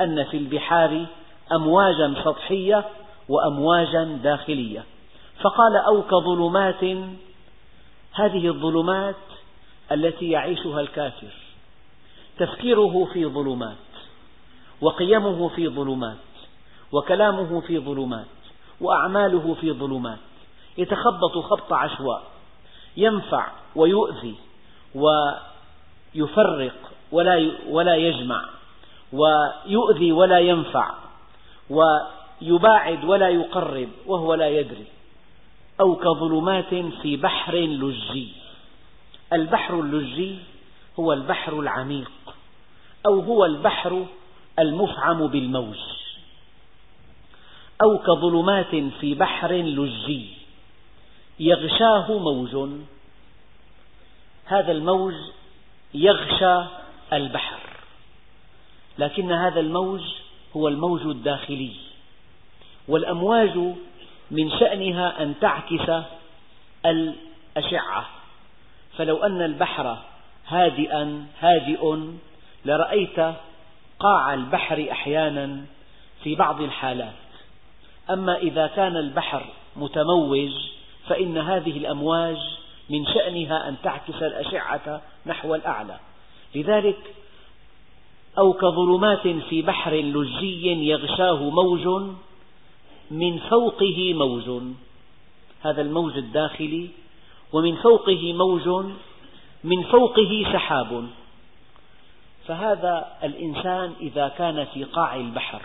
أن 0.00 0.24
في 0.24 0.36
البحار 0.36 1.06
أمواجا 1.52 2.14
سطحية 2.24 2.84
وأمواجا 3.28 4.04
داخلية 4.04 4.84
فقال 5.40 5.76
أو 5.76 6.02
كظلمات 6.02 6.84
هذه 8.14 8.48
الظلمات 8.48 9.16
التي 9.92 10.30
يعيشها 10.30 10.80
الكافر 10.80 11.28
تفكيره 12.38 13.08
في 13.12 13.26
ظلمات 13.26 13.76
وقيمه 14.80 15.48
في 15.48 15.68
ظلمات 15.68 16.16
وكلامه 16.92 17.60
في 17.60 17.78
ظلمات 17.78 18.26
وأعماله 18.80 19.56
في 19.60 19.72
ظلمات 19.72 20.18
يتخبط 20.78 21.38
خبط 21.50 21.72
عشواء 21.72 22.22
ينفع 22.96 23.48
ويؤذي 23.76 24.34
ويفرق 26.14 26.74
ولا 27.12 27.50
ولا 27.68 27.96
يجمع 27.96 28.44
ويؤذي 29.12 30.12
ولا 30.12 30.38
ينفع 30.38 30.94
ويباعد 31.70 33.04
ولا 33.04 33.28
يقرب 33.28 33.88
وهو 34.06 34.34
لا 34.34 34.48
يدري 34.48 34.84
أو 35.80 35.96
كظلمات 35.96 36.74
في 37.02 37.16
بحر 37.16 37.54
لجي 37.54 38.32
البحر 39.32 39.74
اللجي 39.80 40.38
هو 41.00 41.12
البحر 41.12 41.58
العميق 41.60 42.10
أو 43.06 43.20
هو 43.20 43.44
البحر 43.44 44.06
المفعم 44.58 45.26
بالموج 45.26 45.78
أو 47.82 47.98
كظلمات 47.98 48.74
في 49.00 49.14
بحر 49.14 49.52
لجي 49.52 50.26
يغشاه 51.40 52.18
موج 52.18 52.70
هذا 54.44 54.72
الموج 54.72 55.14
يغشى 55.94 56.64
البحر 57.12 57.58
لكن 58.98 59.32
هذا 59.32 59.60
الموج 59.60 60.00
هو 60.56 60.68
الموج 60.68 61.00
الداخلي 61.00 61.72
والأمواج 62.88 63.56
من 64.30 64.50
شأنها 64.50 65.22
أن 65.22 65.34
تعكس 65.40 65.92
الأشعة 66.86 68.06
فلو 68.98 69.24
أن 69.24 69.42
البحر 69.42 69.98
هادئا 70.48 71.26
هادئ 71.40 71.96
لرأيت 72.64 73.20
قاع 73.98 74.34
البحر 74.34 74.88
أحيانا 74.90 75.64
في 76.24 76.34
بعض 76.34 76.60
الحالات 76.60 77.12
أما 78.10 78.36
إذا 78.36 78.66
كان 78.66 78.96
البحر 78.96 79.44
متموج 79.76 80.50
فإن 81.08 81.38
هذه 81.38 81.76
الأمواج 81.78 82.36
من 82.90 83.06
شأنها 83.06 83.68
أن 83.68 83.76
تعكس 83.82 84.22
الأشعة 84.22 85.00
نحو 85.26 85.54
الأعلى 85.54 85.98
لذلك 86.54 86.98
أو 88.38 88.52
كظلمات 88.52 89.28
في 89.28 89.62
بحر 89.62 89.94
لجي 89.94 90.88
يغشاه 90.88 91.42
موج 91.42 92.12
من 93.10 93.38
فوقه 93.50 94.14
موج 94.14 94.62
هذا 95.64 95.82
الموج 95.82 96.16
الداخلي 96.16 96.88
ومن 97.52 97.76
فوقه 97.76 98.32
موج 98.32 98.68
من 99.64 99.82
فوقه 99.82 100.44
سحاب 100.52 101.06
فهذا 102.46 103.12
الإنسان 103.22 103.92
إذا 104.00 104.28
كان 104.28 104.64
في 104.64 104.84
قاع 104.84 105.16
البحر 105.16 105.62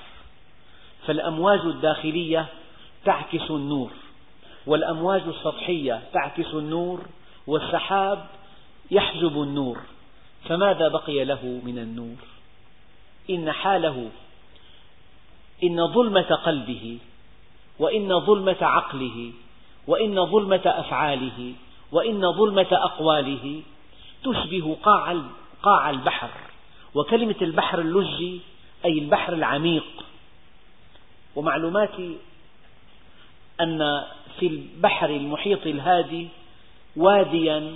فالأمواج 1.07 1.59
الداخلية 1.59 2.45
تعكس 3.05 3.51
النور 3.51 3.89
والأمواج 4.65 5.21
السطحية 5.27 6.01
تعكس 6.13 6.53
النور 6.53 6.99
والسحاب 7.47 8.25
يحجب 8.91 9.41
النور 9.41 9.77
فماذا 10.49 10.87
بقي 10.87 11.23
له 11.25 11.61
من 11.63 11.77
النور 11.79 12.15
إن 13.29 13.51
حاله 13.51 14.09
إن 15.63 15.87
ظلمة 15.87 16.35
قلبه 16.35 16.97
وإن 17.79 18.19
ظلمة 18.19 18.55
عقله 18.61 19.31
وإن 19.87 20.25
ظلمة 20.25 20.61
أفعاله 20.65 21.53
وإن 21.91 22.31
ظلمة 22.33 22.67
أقواله 22.71 23.61
تشبه 24.23 24.77
قاع 25.63 25.89
البحر 25.89 26.29
وكلمة 26.95 27.35
البحر 27.41 27.79
اللجي 27.81 28.39
أي 28.85 28.91
البحر 28.99 29.33
العميق 29.33 29.85
ومعلوماتي 31.35 32.17
أن 33.61 34.03
في 34.39 34.47
البحر 34.47 35.09
المحيط 35.09 35.65
الهادي 35.67 36.27
واديا 36.95 37.75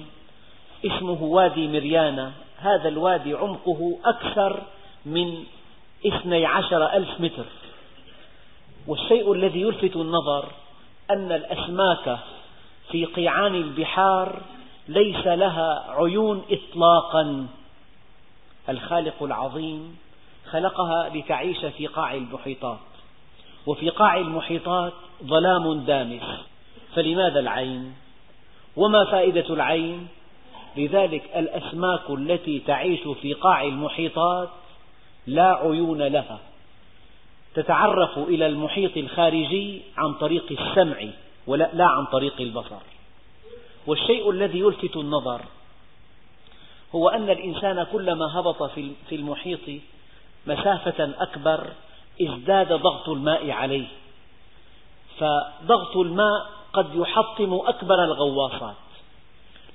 اسمه 0.86 1.24
وادي 1.24 1.68
مريانا 1.68 2.32
هذا 2.58 2.88
الوادي 2.90 3.34
عمقه 3.34 3.98
أكثر 4.06 4.60
من 5.06 5.44
اثني 6.08 6.46
عشر 6.46 6.94
ألف 6.94 7.22
متر 7.22 7.46
والشيء 8.88 9.34
الذي 9.34 9.62
يلفت 9.62 9.96
النظر 9.96 10.46
أن 11.12 11.32
الأسماك 11.32 12.20
في 12.92 13.06
قيعان 13.06 13.56
البحار 13.56 14.42
ليس 14.88 15.28
لها 15.28 15.86
عيون 15.90 16.46
إطلاقا 16.52 17.48
الخالق 18.70 19.24
العظيم 19.24 19.98
خلقها 20.52 21.10
لتعيش 21.10 21.66
في 21.66 21.88
قاع 21.88 22.14
المحيطات 22.14 22.78
وفي 23.68 23.90
قاع 23.90 24.18
المحيطات 24.18 24.94
ظلام 25.24 25.74
دامس 25.74 26.22
فلماذا 26.96 27.40
العين؟ 27.40 27.94
وما 28.76 29.06
فائدة 29.06 29.54
العين؟ 29.54 30.08
لذلك 30.78 31.24
الأسماك 31.36 32.02
التي 32.10 32.60
تعيش 32.68 33.00
في 33.22 33.34
قاع 33.34 33.64
المحيطات 33.64 34.50
لا 35.28 35.54
عيون 35.56 36.02
لها 36.02 36.40
تتعرف 37.56 38.18
إلى 38.18 38.48
المحيط 38.48 38.98
الخارجي 38.98 39.82
عن 39.98 40.14
طريق 40.14 40.46
السمع 40.62 41.08
ولا 41.48 41.70
لا 41.74 41.86
عن 41.86 42.06
طريق 42.06 42.42
البصر 42.42 42.76
والشيء 43.88 44.30
الذي 44.30 44.60
يلفت 44.60 44.98
النظر 44.98 45.42
هو 46.96 47.10
أن 47.10 47.30
الإنسان 47.30 47.84
كلما 47.92 48.40
هبط 48.40 48.64
في 48.74 48.92
المحيط 49.12 49.82
مسافة 50.48 51.12
أكبر 51.22 51.68
ازداد 52.22 52.74
ضغط 52.74 53.10
الماء 53.10 53.52
عليه 53.52 53.88
فضغط 55.20 55.98
الماء 55.98 56.50
قد 56.74 56.90
يحطم 56.96 57.54
أكبر 57.54 58.04
الغواصات 58.04 58.76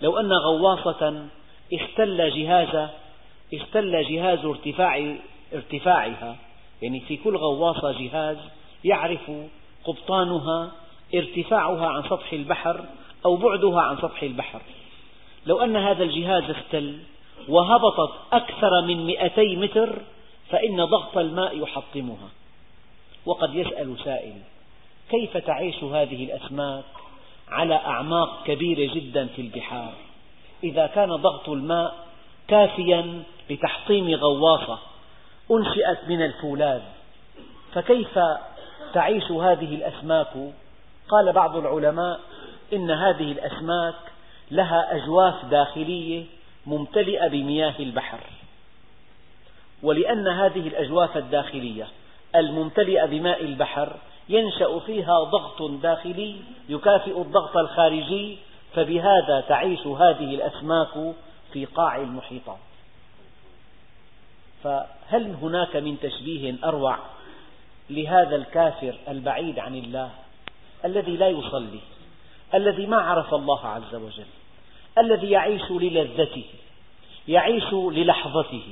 لو 0.02 0.18
أن 0.20 0.32
غواصة 0.32 1.26
استل 1.74 2.30
جهاز 2.30 2.90
استل 3.54 4.04
جهاز 4.08 4.44
ارتفاع 4.44 5.16
ارتفاعها 5.54 6.36
يعني 6.82 7.00
في 7.00 7.16
كل 7.16 7.36
غواصة 7.36 7.92
جهاز 7.92 8.36
يعرف 8.84 9.30
قبطانها 9.84 10.72
ارتفاعها 11.14 11.86
عن 11.86 12.02
سطح 12.02 12.32
البحر 12.32 12.80
أو 13.24 13.36
بعدها 13.36 13.80
عن 13.80 13.96
سطح 13.96 14.22
البحر 14.22 14.60
لو 15.46 15.60
أن 15.60 15.76
هذا 15.76 16.04
الجهاز 16.04 16.50
اختل 16.50 16.98
وهبطت 17.48 18.12
أكثر 18.32 18.82
من 18.82 19.06
200 19.06 19.42
متر 19.56 19.98
فإن 20.50 20.84
ضغط 20.84 21.18
الماء 21.18 21.58
يحطمها 21.58 22.28
وقد 23.26 23.54
يسأل 23.54 23.94
سائل 24.04 24.34
كيف 25.10 25.36
تعيش 25.36 25.84
هذه 25.84 26.24
الأسماك 26.24 26.84
على 27.48 27.74
أعماق 27.74 28.44
كبيرة 28.44 28.92
جدا 28.94 29.26
في 29.36 29.42
البحار 29.42 29.92
إذا 30.64 30.86
كان 30.86 31.16
ضغط 31.16 31.48
الماء 31.48 32.06
كافيا 32.48 33.22
لتحطيم 33.50 34.14
غواصة 34.14 34.78
أنشئت 35.50 35.98
من 36.08 36.22
الفولاذ 36.22 36.80
فكيف 37.74 38.18
تعيش 38.94 39.30
هذه 39.30 39.74
الأسماك 39.74 40.52
قال 41.10 41.32
بعض 41.32 41.56
العلماء 41.56 42.20
إن 42.72 42.90
هذه 42.90 43.32
الأسماك 43.32 43.94
لها 44.50 44.96
أجواف 44.96 45.44
داخلية 45.44 46.24
ممتلئة 46.66 47.28
بمياه 47.28 47.74
البحر 47.80 48.18
ولأن 49.82 50.28
هذه 50.28 50.68
الأجواف 50.68 51.16
الداخلية 51.16 51.88
الممتلئة 52.36 53.06
بماء 53.06 53.44
البحر 53.44 53.96
ينشأ 54.28 54.78
فيها 54.78 55.24
ضغط 55.24 55.62
داخلي 55.70 56.36
يكافئ 56.68 57.20
الضغط 57.20 57.56
الخارجي 57.56 58.38
فبهذا 58.76 59.40
تعيش 59.48 59.86
هذه 59.86 60.34
الأسماك 60.34 60.88
في 61.52 61.64
قاع 61.64 61.96
المحيطات 61.96 62.58
فهل 64.64 65.34
هناك 65.42 65.76
من 65.76 65.96
تشبيه 66.02 66.54
أروع 66.64 66.96
لهذا 67.90 68.36
الكافر 68.36 68.96
البعيد 69.08 69.58
عن 69.58 69.74
الله 69.74 70.10
الذي 70.84 71.16
لا 71.16 71.28
يصلي 71.28 71.78
الذي 72.54 72.86
ما 72.86 72.96
عرف 72.96 73.34
الله 73.34 73.60
عز 73.66 73.94
وجل 73.94 74.24
الذي 74.98 75.30
يعيش 75.30 75.62
للذته 75.70 76.44
يعيش 77.28 77.66
للحظته 77.72 78.62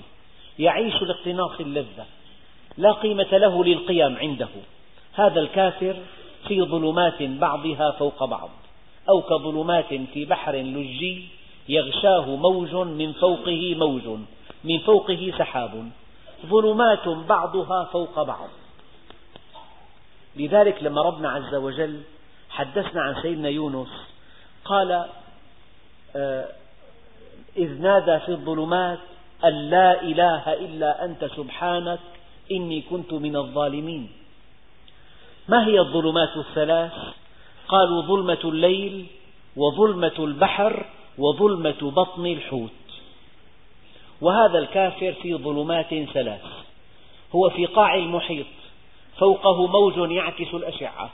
يعيش 0.58 1.02
لاقتناص 1.02 1.60
اللذة 1.60 2.04
لا 2.78 2.92
قيمة 2.92 3.28
له 3.38 3.64
للقيم 3.64 4.16
عنده 4.16 4.48
هذا 5.14 5.40
الكافر 5.40 5.96
في 6.48 6.62
ظلمات 6.62 7.22
بعضها 7.22 7.90
فوق 7.90 8.24
بعض 8.24 8.50
أو 9.08 9.22
كظلمات 9.22 9.94
في 9.94 10.24
بحر 10.24 10.54
لجي 10.56 11.24
يغشاه 11.68 12.26
موج 12.36 12.74
من 12.74 13.12
فوقه 13.12 13.74
موج 13.74 14.18
من 14.64 14.78
فوقه 14.78 15.32
سحاب 15.38 15.90
ظلمات 16.46 17.08
بعضها 17.08 17.84
فوق 17.84 18.22
بعض 18.22 18.48
لذلك 20.36 20.82
لما 20.82 21.02
ربنا 21.02 21.30
عز 21.30 21.54
وجل 21.54 22.00
حدثنا 22.50 23.02
عن 23.02 23.22
سيدنا 23.22 23.48
يونس 23.48 23.88
قال 24.64 25.06
آه، 26.16 26.46
إذ 27.56 27.80
نادى 27.80 28.18
في 28.24 28.28
الظلمات 28.32 28.98
أن 29.44 29.70
لا 29.70 30.02
إله 30.02 30.52
إلا 30.54 31.04
أنت 31.04 31.24
سبحانك 31.36 31.98
إني 32.52 32.80
كنت 32.82 33.12
من 33.12 33.36
الظالمين 33.36 34.10
ما 35.48 35.66
هي 35.66 35.80
الظلمات 35.80 36.36
الثلاث؟ 36.36 36.92
قالوا 37.68 38.02
ظلمة 38.02 38.38
الليل 38.44 39.06
وظلمة 39.56 40.12
البحر 40.18 40.86
وظلمة 41.18 41.90
بطن 41.90 42.26
الحوت 42.26 42.70
وهذا 44.20 44.58
الكافر 44.58 45.14
في 45.22 45.34
ظلمات 45.34 45.94
ثلاث 46.14 46.40
هو 47.34 47.50
في 47.50 47.66
قاع 47.66 47.94
المحيط 47.94 48.46
فوقه 49.20 49.66
موج 49.66 50.10
يعكس 50.10 50.54
الأشعة 50.54 51.10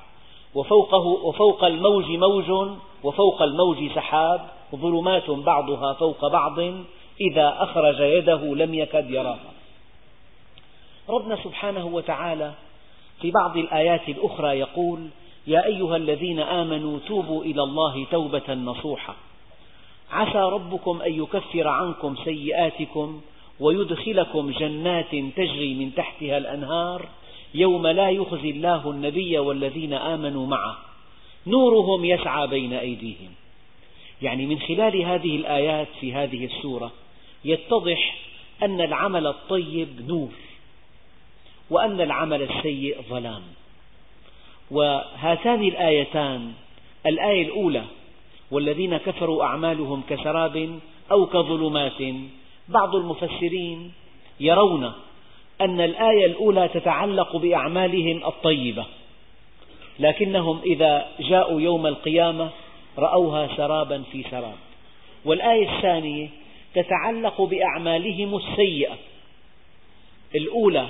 وفوقه 0.55 1.07
وفوق 1.07 1.65
الموج 1.65 2.05
موج 2.11 2.69
وفوق 3.05 3.43
الموج 3.43 3.77
سحاب 3.95 4.41
ظلمات 4.75 5.31
بعضها 5.31 5.93
فوق 5.93 6.29
بعض 6.29 6.59
إذا 7.21 7.57
أخرج 7.59 8.01
يده 8.01 8.45
لم 8.55 8.75
يكد 8.75 9.11
يراها 9.11 9.51
ربنا 11.09 11.37
سبحانه 11.45 11.87
وتعالى 11.87 12.53
في 13.21 13.31
بعض 13.31 13.57
الآيات 13.57 14.09
الأخرى 14.09 14.59
يقول 14.59 15.09
يا 15.47 15.65
أيها 15.67 15.97
الذين 15.97 16.41
آمنوا 16.41 16.99
توبوا 17.09 17.45
إلى 17.45 17.63
الله 17.63 18.07
توبة 18.11 18.55
نصوحة 18.55 19.15
عسى 20.13 20.39
ربكم 20.39 21.03
أن 21.03 21.13
يكفر 21.23 21.69
عنكم 21.69 22.15
سيئاتكم 22.25 23.21
ويدخلكم 23.61 24.51
جنات 24.51 25.11
تجري 25.11 25.75
من 25.75 25.95
تحتها 25.95 26.39
الأنهار 26.39 27.07
يوم 27.55 27.87
لا 27.87 28.11
يخزي 28.11 28.51
الله 28.51 28.91
النبي 28.91 29.39
والذين 29.39 29.93
آمنوا 29.93 30.47
معه 30.47 30.79
نورهم 31.47 32.05
يسعى 32.05 32.47
بين 32.47 32.73
أيديهم 32.73 33.31
يعني 34.23 34.47
من 34.47 34.59
خلال 34.59 35.01
هذه 35.03 35.37
الآيات 35.37 35.89
في 36.01 36.13
هذه 36.13 36.45
السورة 36.45 36.93
يتضح 37.45 38.17
أن 38.63 38.81
العمل 38.81 39.27
الطيب 39.27 39.89
نور 40.09 40.29
وأن 41.71 42.01
العمل 42.01 42.43
السيء 42.43 43.03
ظلام 43.11 43.43
وهاتان 44.71 45.63
الآيتان 45.63 46.53
الآية 47.07 47.43
الأولى 47.43 47.85
والذين 48.51 48.97
كفروا 48.97 49.45
أعمالهم 49.45 50.03
كسراب 50.09 50.79
أو 51.11 51.27
كظلمات 51.27 52.15
بعض 52.69 52.95
المفسرين 52.97 53.93
يرون 54.41 54.93
أن 55.61 55.81
الآية 55.81 56.27
الأولى 56.27 56.69
تتعلق 56.69 57.37
بأعمالهم 57.37 58.25
الطيبة 58.27 58.85
لكنهم 59.99 60.61
إذا 60.67 61.09
جاءوا 61.21 61.61
يوم 61.61 61.87
القيامة 61.87 62.51
رأوها 62.99 63.51
سرابا 63.57 64.03
في 64.13 64.25
سراب 64.31 64.55
والآية 65.25 65.77
الثانية 65.77 66.29
تتعلق 66.75 67.43
بأعمالهم 67.43 68.37
السيئة 68.37 68.95
الأولى 70.35 70.87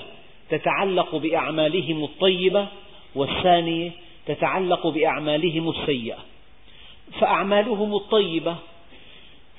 تتعلق 0.51 1.17
بأعمالهم 1.17 2.05
الطيبة 2.05 2.67
والثانية 3.15 3.91
تتعلق 4.27 4.87
بأعمالهم 4.87 5.71
السيئة 5.71 6.19
فأعمالهم 7.21 7.95
الطيبة 7.95 8.57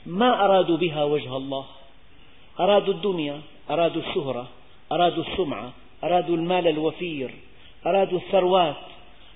ما 0.06 0.46
أرادوا 0.46 0.78
بها 0.78 1.04
وجه 1.04 1.38
الله 1.38 1.66
أرادوا 2.60 2.94
الدنيا 2.94 3.42
أرادوا 3.70 4.02
الشهرة 4.10 4.48
أرادوا 4.92 5.24
السمعة 5.24 5.72
أرادوا 6.04 6.36
المال 6.38 6.68
الوفير 6.68 7.32
أرادوا 7.86 8.20
الثروات 8.20 8.76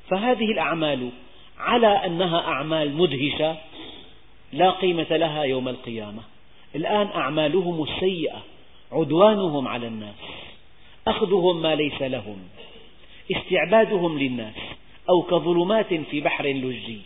فهذه 0.09 0.45
الأعمال 0.51 1.09
على 1.59 1.87
أنها 1.87 2.37
أعمال 2.39 2.93
مدهشة 2.95 3.55
لا 4.53 4.69
قيمة 4.69 5.07
لها 5.17 5.43
يوم 5.43 5.69
القيامة 5.69 6.21
الآن 6.75 7.07
أعمالهم 7.07 7.83
السيئة 7.83 8.43
عدوانهم 8.91 9.67
على 9.67 9.87
الناس 9.87 10.15
أخذهم 11.07 11.61
ما 11.61 11.75
ليس 11.75 12.01
لهم 12.01 12.37
استعبادهم 13.31 14.19
للناس 14.19 14.55
أو 15.09 15.21
كظلمات 15.21 15.93
في 15.93 16.21
بحر 16.21 16.45
لجي 16.45 17.01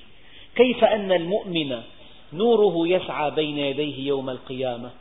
كيف 0.56 0.84
أن 0.84 1.12
المؤمن 1.12 1.80
نوره 2.34 2.88
يسعى 2.88 3.32
بين 3.32 3.58
يديه 3.58 4.08
يوم 4.08 4.30
القيامة 4.30 4.92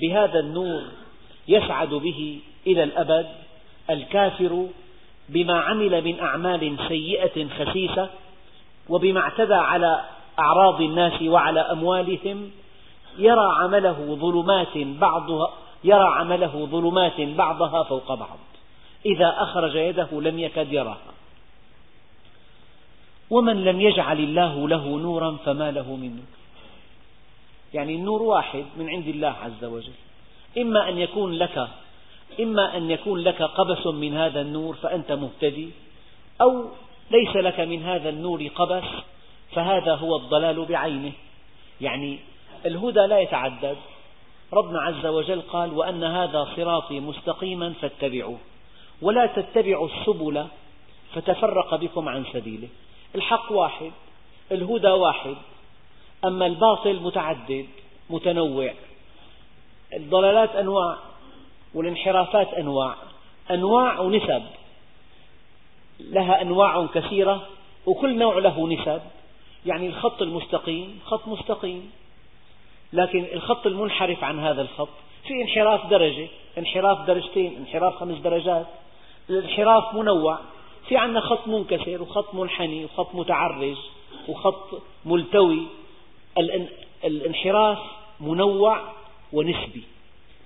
بهذا 0.00 0.40
النور 0.40 0.82
يسعد 1.48 1.94
به 1.94 2.38
إلى 2.66 2.82
الأبد 2.84 3.26
الكافر 3.90 4.66
بما 5.28 5.60
عمل 5.60 6.04
من 6.04 6.20
أعمال 6.20 6.78
سيئة 6.88 7.48
خسيسة 7.58 8.10
وبما 8.88 9.20
اعتدى 9.20 9.54
على 9.54 10.04
أعراض 10.38 10.80
الناس 10.80 11.22
وعلى 11.22 11.60
أموالهم 11.60 12.50
يرى 13.18 13.50
عمله 13.62 13.92
ظلمات 14.20 14.76
بعضها 15.00 15.50
يرى 15.84 16.06
عمله 16.14 16.66
ظلمات 16.70 17.20
بعضها 17.20 17.82
فوق 17.82 18.14
بعض 18.14 18.38
إذا 19.06 19.34
أخرج 19.38 19.74
يده 19.74 20.08
لم 20.20 20.38
يكد 20.38 20.72
يراها 20.72 20.98
ومن 23.30 23.64
لم 23.64 23.80
يجعل 23.80 24.18
الله 24.18 24.68
له 24.68 24.86
نورا 24.98 25.36
فما 25.44 25.70
له 25.70 25.96
من 25.96 26.10
نور 26.14 26.24
يعني 27.74 27.94
النور 27.94 28.22
واحد 28.22 28.64
من 28.76 28.88
عند 28.90 29.08
الله 29.08 29.34
عز 29.42 29.64
وجل 29.64 29.92
إما 30.58 30.88
أن 30.88 30.98
يكون 30.98 31.32
لك 31.32 31.68
إما 32.40 32.76
أن 32.76 32.90
يكون 32.90 33.18
لك 33.20 33.42
قبس 33.42 33.86
من 33.86 34.16
هذا 34.16 34.40
النور 34.40 34.76
فأنت 34.82 35.12
مهتدي 35.12 35.68
أو 36.40 36.64
ليس 37.10 37.36
لك 37.36 37.60
من 37.60 37.82
هذا 37.82 38.08
النور 38.08 38.46
قبس 38.54 38.84
فهذا 39.54 39.94
هو 39.94 40.16
الضلال 40.16 40.64
بعينه 40.64 41.12
يعني 41.80 42.18
الهدى 42.66 43.00
لا 43.00 43.18
يتعدد 43.20 43.76
ربنا 44.52 44.80
عز 44.80 45.06
وجل 45.06 45.40
قال 45.40 45.72
وأن 45.74 46.04
هذا 46.04 46.48
صراطي 46.56 47.00
مستقيما 47.00 47.72
فاتبعوه 47.82 48.38
ولا 49.02 49.26
تتبعوا 49.26 49.88
السبل 49.88 50.46
فتفرق 51.14 51.74
بكم 51.74 52.08
عن 52.08 52.24
سبيله 52.32 52.68
الحق 53.14 53.52
واحد 53.52 53.92
الهدى 54.52 54.88
واحد 54.88 55.34
أما 56.24 56.46
الباطل 56.46 57.00
متعدد 57.00 57.66
متنوع 58.10 58.74
الضلالات 59.96 60.56
أنواع 60.56 60.96
والانحرافات 61.74 62.54
أنواع 62.54 62.94
أنواع 63.50 63.98
ونسب 64.00 64.42
لها 66.00 66.42
أنواع 66.42 66.86
كثيرة 66.94 67.46
وكل 67.86 68.18
نوع 68.18 68.38
له 68.38 68.68
نسب 68.68 69.00
يعني 69.66 69.86
الخط 69.86 70.22
المستقيم 70.22 71.00
خط 71.06 71.28
مستقيم 71.28 71.92
لكن 72.92 73.26
الخط 73.32 73.66
المنحرف 73.66 74.24
عن 74.24 74.40
هذا 74.40 74.62
الخط 74.62 74.88
في 75.28 75.42
انحراف 75.42 75.86
درجة 75.90 76.28
انحراف 76.58 77.06
درجتين 77.06 77.56
انحراف 77.56 77.94
خمس 77.96 78.18
درجات 78.18 78.66
الانحراف 79.30 79.94
منوع 79.94 80.38
في 80.88 80.96
عندنا 80.96 81.20
خط 81.20 81.48
منكسر 81.48 82.02
وخط 82.02 82.34
منحني 82.34 82.84
وخط 82.84 83.14
متعرج 83.14 83.76
وخط 84.28 84.70
ملتوي 85.04 85.62
الانحراف 87.04 87.78
منوع 88.20 88.80
ونسبي 89.32 89.82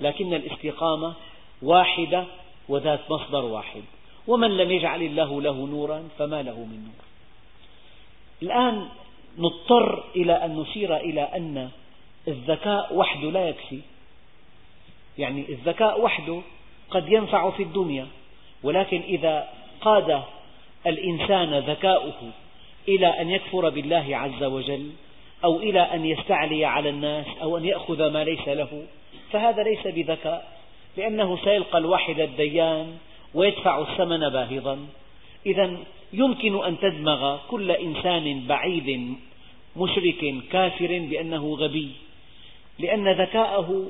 لكن 0.01 0.35
الاستقامة 0.35 1.15
واحدة 1.63 2.25
وذات 2.69 3.01
مصدر 3.11 3.45
واحد 3.45 3.83
ومن 4.27 4.57
لم 4.57 4.71
يجعل 4.71 5.03
الله 5.03 5.41
له 5.43 5.67
نورا 5.67 6.09
فما 6.19 6.43
له 6.43 6.57
من 6.59 6.83
نور 6.85 7.05
الآن 8.43 8.89
نضطر 9.39 10.05
إلى 10.17 10.33
أن 10.33 10.57
نشير 10.57 10.97
إلى 10.97 11.21
أن 11.23 11.71
الذكاء 12.29 12.95
وحده 12.97 13.31
لا 13.31 13.49
يكفي 13.49 13.81
يعني 15.19 15.45
الذكاء 15.49 16.01
وحده 16.01 16.41
قد 16.91 17.13
ينفع 17.13 17.51
في 17.51 17.63
الدنيا 17.63 18.07
ولكن 18.63 19.01
إذا 19.01 19.49
قاد 19.81 20.23
الإنسان 20.87 21.59
ذكاؤه 21.59 22.31
إلى 22.89 23.07
أن 23.07 23.31
يكفر 23.31 23.69
بالله 23.69 24.17
عز 24.17 24.43
وجل 24.45 24.93
أو 25.45 25.57
إلى 25.57 25.81
أن 25.81 26.05
يستعلي 26.05 26.65
على 26.65 26.89
الناس 26.89 27.27
أو 27.43 27.59
أن 27.59 27.65
يأخذ 27.65 28.11
ما 28.13 28.25
ليس 28.25 28.49
له 28.49 28.87
فهذا 29.33 29.63
ليس 29.63 29.87
بذكاء 29.87 30.49
لأنه 30.97 31.39
سيلقى 31.45 31.79
الواحد 31.79 32.21
الديان 32.21 32.97
ويدفع 33.35 33.79
الثمن 33.79 34.29
باهظا 34.29 34.79
إذا 35.47 35.77
يمكن 36.13 36.65
أن 36.65 36.79
تدمغ 36.79 37.39
كل 37.51 37.71
إنسان 37.71 38.47
بعيد 38.47 39.15
مشرك 39.77 40.35
كافر 40.53 40.99
بأنه 41.11 41.55
غبي 41.55 41.93
لأن 42.79 43.09
ذكاءه 43.09 43.87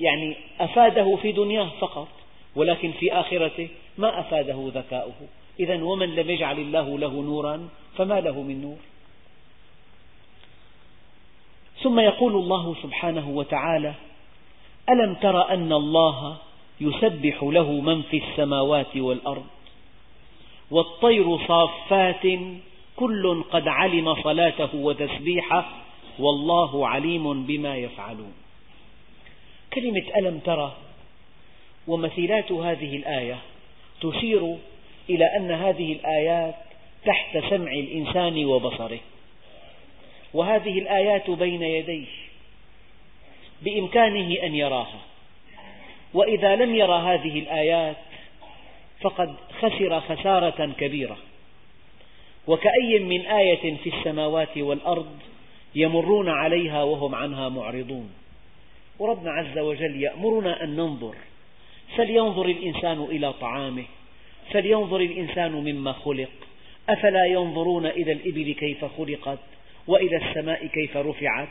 يعني 0.00 0.36
أفاده 0.60 1.16
في 1.22 1.32
دنياه 1.32 1.68
فقط 1.80 2.08
ولكن 2.56 2.92
في 2.92 3.12
آخرته 3.12 3.68
ما 3.98 4.20
أفاده 4.20 4.70
ذكاؤه 4.74 5.14
إذا 5.60 5.82
ومن 5.82 6.14
لم 6.14 6.30
يجعل 6.30 6.58
الله 6.58 6.98
له 6.98 7.22
نورا 7.22 7.68
فما 7.98 8.20
له 8.20 8.42
من 8.42 8.60
نور 8.62 8.76
ثم 11.82 12.00
يقول 12.00 12.32
الله 12.32 12.76
سبحانه 12.82 13.28
وتعالى 13.28 13.94
ألم 14.90 15.14
تر 15.14 15.48
أن 15.50 15.72
الله 15.72 16.36
يسبح 16.80 17.38
له 17.42 17.72
من 17.72 18.02
في 18.02 18.16
السماوات 18.30 18.96
والأرض 18.96 19.44
والطير 20.70 21.38
صافات 21.48 22.22
كل 22.96 23.44
قد 23.52 23.68
علم 23.68 24.14
صلاته 24.22 24.68
وتسبيحه 24.74 25.64
والله 26.18 26.88
عليم 26.88 27.42
بما 27.46 27.76
يفعلون 27.76 28.32
كلمة 29.74 30.02
ألم 30.16 30.38
ترى 30.38 30.72
ومثيلات 31.88 32.52
هذه 32.52 32.96
الآية 32.96 33.38
تشير 34.00 34.56
إلى 35.10 35.24
أن 35.36 35.50
هذه 35.50 35.92
الآيات 35.92 36.54
تحت 37.04 37.38
سمع 37.50 37.72
الإنسان 37.72 38.44
وبصره 38.44 38.98
وهذه 40.34 40.78
الآيات 40.78 41.30
بين 41.30 41.62
يديه 41.62 42.06
بإمكانه 43.62 44.42
أن 44.42 44.54
يراها 44.54 45.00
وإذا 46.14 46.56
لم 46.56 46.74
يرى 46.74 46.98
هذه 47.14 47.38
الآيات 47.38 47.96
فقد 49.00 49.34
خسر 49.60 50.00
خسارة 50.00 50.72
كبيرة 50.78 51.16
وكأي 52.46 52.98
من 52.98 53.20
آية 53.20 53.76
في 53.76 53.96
السماوات 53.98 54.58
والأرض 54.58 55.16
يمرون 55.74 56.28
عليها 56.28 56.82
وهم 56.82 57.14
عنها 57.14 57.48
معرضون 57.48 58.10
وربنا 58.98 59.30
عز 59.30 59.58
وجل 59.58 60.02
يأمرنا 60.02 60.64
أن 60.64 60.76
ننظر 60.76 61.14
فلينظر 61.96 62.46
الإنسان 62.46 63.02
إلى 63.04 63.32
طعامه 63.32 63.84
فلينظر 64.52 64.96
الإنسان 65.00 65.52
مما 65.52 65.92
خلق 65.92 66.28
أفلا 66.88 67.26
ينظرون 67.26 67.86
إلى 67.86 68.12
الإبل 68.12 68.54
كيف 68.58 68.84
خلقت 68.84 69.38
وإلى 69.86 70.16
السماء 70.16 70.66
كيف 70.66 70.96
رفعت 70.96 71.48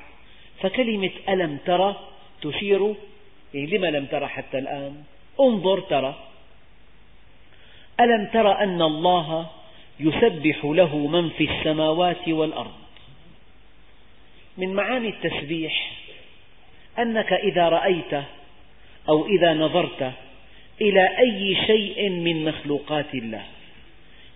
فكلمة 0.62 1.12
ألم 1.30 1.58
ترى 1.66 1.96
تشير 2.42 2.96
يعني 3.54 3.78
لما 3.78 3.88
لم 3.88 4.06
ترى 4.06 4.28
حتى 4.28 4.58
الآن 4.60 5.04
انظر 5.42 5.80
ترى 5.80 6.16
ألم 8.00 8.26
ترى 8.26 8.52
أن 8.64 8.82
الله 8.82 9.46
يسبح 10.00 10.60
له 10.66 10.98
من 10.98 11.30
في 11.30 11.50
السماوات 11.52 12.28
والأرض 12.28 12.76
من 14.58 14.74
معاني 14.74 15.10
التسبيح 15.10 15.92
أنك 17.00 17.34
إذا 17.34 17.70
رأيت 17.70 18.14
أو 19.10 19.28
إذا 19.28 19.54
نظرت 19.54 20.12
إلى 20.82 21.18
أي 21.20 21.56
شيء 21.68 22.10
من 22.10 22.46
مخلوقات 22.46 23.14
الله 23.16 23.44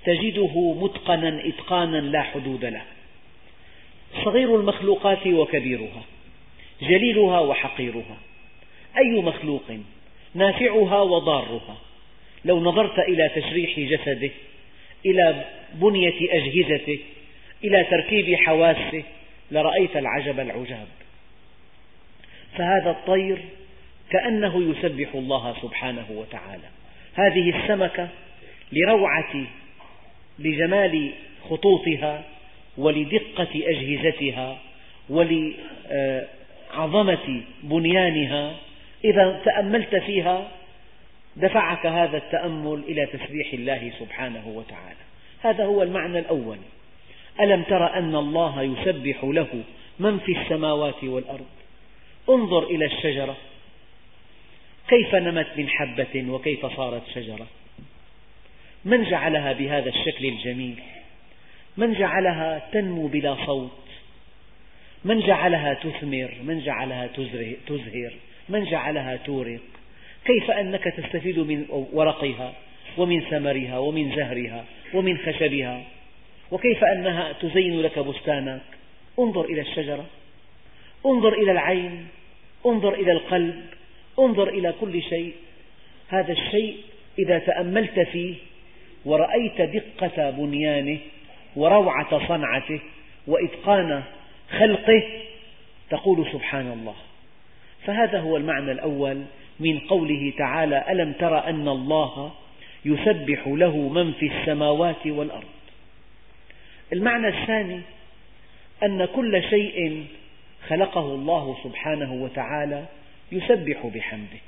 تجده 0.06 0.74
متقنا 0.74 1.42
إتقانا 1.48 1.98
لا 1.98 2.22
حدود 2.22 2.66
له 2.66 2.84
صغير 4.16 4.56
المخلوقات 4.56 5.28
وكبيرها 5.28 6.04
جليلها 6.82 7.40
وحقيرها 7.40 8.18
أي 8.98 9.22
مخلوق 9.22 9.64
نافعها 10.36 11.02
وضارها 11.02 11.78
لو 12.46 12.60
نظرت 12.60 13.00
إلى 13.00 13.30
تشريح 13.36 13.80
جسده 13.80 14.30
إلى 15.06 15.46
بنية 15.74 16.14
أجهزته 16.34 17.00
إلى 17.64 17.84
تركيب 17.84 18.36
حواسه 18.36 19.04
لرأيت 19.52 19.98
العجب 19.98 20.40
العجاب 20.40 20.88
فهذا 22.58 22.92
الطير 22.92 23.38
كأنه 24.10 24.72
يسبح 24.76 25.10
الله 25.16 25.56
سبحانه 25.62 26.06
وتعالى 26.12 26.68
هذه 27.14 27.62
السمكة 27.64 28.10
لروعة 28.72 29.44
لجمال 30.40 31.12
خطوطها 31.50 32.24
ولدقة 32.78 33.50
أجهزتها 33.56 34.58
ولعظمة 35.10 37.42
بنيانها 37.64 38.56
إذا 39.06 39.42
تأملت 39.46 39.96
فيها 39.96 40.48
دفعك 41.36 41.86
هذا 41.86 42.18
التأمل 42.18 42.84
إلى 42.88 43.06
تسبيح 43.06 43.54
الله 43.54 43.92
سبحانه 44.00 44.48
وتعالى 44.48 45.00
هذا 45.44 45.66
هو 45.66 45.82
المعنى 45.84 46.20
الأول 46.20 46.58
ألم 47.42 47.64
تر 47.64 47.94
أن 47.94 48.16
الله 48.16 48.62
يسبح 48.62 49.18
له 49.24 49.48
من 50.00 50.20
في 50.20 50.42
السماوات 50.42 51.04
والأرض 51.04 51.46
انظر 52.30 52.64
إلى 52.64 52.86
الشجرة 52.86 53.36
كيف 54.88 55.16
نمت 55.16 55.48
من 55.58 55.68
حبة 55.70 56.26
وكيف 56.30 56.66
صارت 56.66 57.02
شجرة 57.16 57.48
من 58.86 59.04
جعلها 59.04 59.54
بهذا 59.54 59.90
الشكل 59.90 60.26
الجميل 60.26 60.76
من 61.80 61.94
جعلها 61.94 62.62
تنمو 62.72 63.08
بلا 63.08 63.36
صوت 63.46 63.72
من 65.06 65.20
جعلها 65.20 65.74
تثمر 65.74 66.32
من 66.44 66.60
جعلها 66.60 67.08
تزهر 67.68 68.12
من 68.50 68.66
جعلها 68.66 69.16
تورق 69.16 69.60
كيف 70.26 70.52
أنك 70.52 70.84
تستفيد 70.84 71.40
من 71.40 71.66
ورقها 71.94 72.54
ومن 72.98 73.22
ثمرها 73.22 73.78
ومن 73.80 74.16
زهرها 74.16 74.66
ومن 74.94 75.18
خشبها 75.18 75.84
وكيف 76.52 76.84
أنها 76.84 77.32
تزين 77.32 77.82
لك 77.82 78.00
بستانك 78.00 78.62
انظر 79.20 79.46
إلى 79.46 79.62
الشجرة 79.62 80.06
انظر 81.06 81.34
إلى 81.34 81.52
العين 81.52 82.08
انظر 82.66 82.94
إلى 82.94 83.12
القلب 83.12 83.66
انظر 84.20 84.50
إلى 84.50 84.74
كل 84.82 85.02
شيء 85.02 85.34
هذا 86.10 86.32
الشيء 86.34 86.78
إذا 87.20 87.40
تأملت 87.40 88.00
فيه 88.00 88.36
ورأيت 89.06 89.62
دقة 89.62 90.30
بنيانه 90.30 90.98
وروعة 91.60 92.28
صنعته 92.28 92.80
وإتقان 93.28 94.04
خلقه 94.60 95.04
تقول 95.90 96.28
سبحان 96.32 96.72
الله 96.72 96.96
فهذا 97.86 98.20
هو 98.20 98.38
المعنى 98.38 98.72
الأول 98.72 99.24
من 99.60 99.80
قوله 99.80 100.34
تعالى 100.38 100.86
ألم 100.90 101.14
تر 101.14 101.48
أن 101.50 101.68
الله 101.68 102.32
يسبح 102.86 103.44
له 103.48 103.78
من 103.78 104.12
في 104.14 104.26
السماوات 104.40 105.06
والأرض 105.08 105.48
المعنى 106.94 107.28
الثاني 107.28 107.80
أن 108.84 109.06
كل 109.06 109.44
شيء 109.50 110.06
خلقه 110.68 111.02
الله 111.16 111.58
سبحانه 111.64 112.14
وتعالى 112.14 112.86
يسبح 113.32 113.88
بحمده 113.96 114.40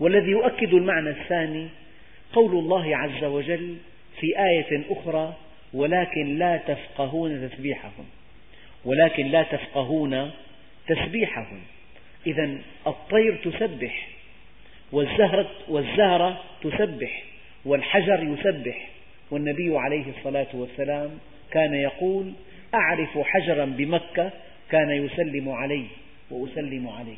والذي 0.00 0.30
يؤكد 0.30 0.74
المعنى 0.74 1.10
الثاني 1.10 1.68
قول 2.32 2.52
الله 2.52 2.96
عز 2.96 3.24
وجل 3.24 3.76
في 4.20 4.26
آية 4.38 4.84
أخرى 4.90 5.32
ولكن 5.74 6.38
لا 6.38 6.56
تفقهون 6.56 7.50
تسبيحهم 7.50 8.04
ولكن 8.84 9.26
لا 9.26 9.42
تفقهون 9.42 10.30
تسبيحهم 10.86 11.60
إذا 12.26 12.58
الطير 12.86 13.36
تسبح 13.44 14.08
والزهرة, 14.92 15.50
والزهرة 15.68 16.40
تسبح 16.64 17.22
والحجر 17.64 18.22
يسبح 18.22 18.88
والنبي 19.30 19.78
عليه 19.78 20.04
الصلاة 20.18 20.46
والسلام 20.54 21.18
كان 21.50 21.74
يقول 21.74 22.32
أعرف 22.74 23.18
حجرا 23.18 23.64
بمكة 23.64 24.30
كان 24.70 24.90
يسلم 24.90 25.48
عليه 25.48 25.86
وأسلم 26.30 26.88
عليه 26.88 27.16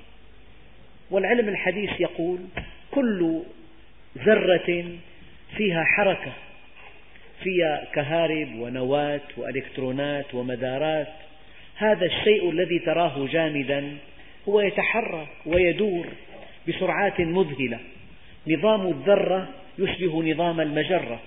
والعلم 1.11 1.49
الحديث 1.49 1.90
يقول 2.01 2.38
كل 2.90 3.40
ذرة 4.19 4.85
فيها 5.57 5.85
حركة 5.85 6.33
فيها 7.44 7.85
كهارب 7.94 8.49
ونواة 8.59 9.20
وإلكترونات 9.37 10.35
ومدارات 10.35 11.07
هذا 11.77 12.07
الشيء 12.07 12.51
الذي 12.51 12.79
تراه 12.79 13.27
جامدا 13.27 13.92
هو 14.49 14.61
يتحرك 14.61 15.29
ويدور 15.46 16.07
بسرعات 16.68 17.20
مذهلة 17.20 17.79
نظام 18.49 18.87
الذرة 18.87 19.49
يشبه 19.79 20.22
نظام 20.33 20.61
المجرة 20.61 21.20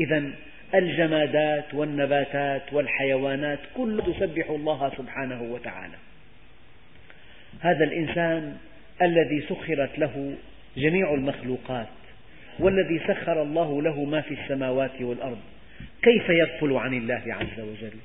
إذا 0.00 0.32
الجمادات 0.74 1.74
والنباتات 1.74 2.72
والحيوانات 2.72 3.58
كلها 3.76 4.06
تسبح 4.06 4.50
الله 4.50 4.92
سبحانه 4.98 5.42
وتعالى 5.42 5.94
هذا 7.60 7.84
الإنسان 7.84 8.56
الذي 9.02 9.42
سخرت 9.48 9.98
له 9.98 10.34
جميع 10.76 11.14
المخلوقات 11.14 11.86
والذي 12.60 13.00
سخر 13.08 13.42
الله 13.42 13.82
له 13.82 14.04
ما 14.04 14.20
في 14.20 14.34
السماوات 14.44 14.90
والأرض 15.00 15.38
كيف 16.02 16.28
يغفل 16.28 16.72
عن 16.76 16.94
الله 16.94 17.22
عز 17.26 17.60
وجل 17.60 17.98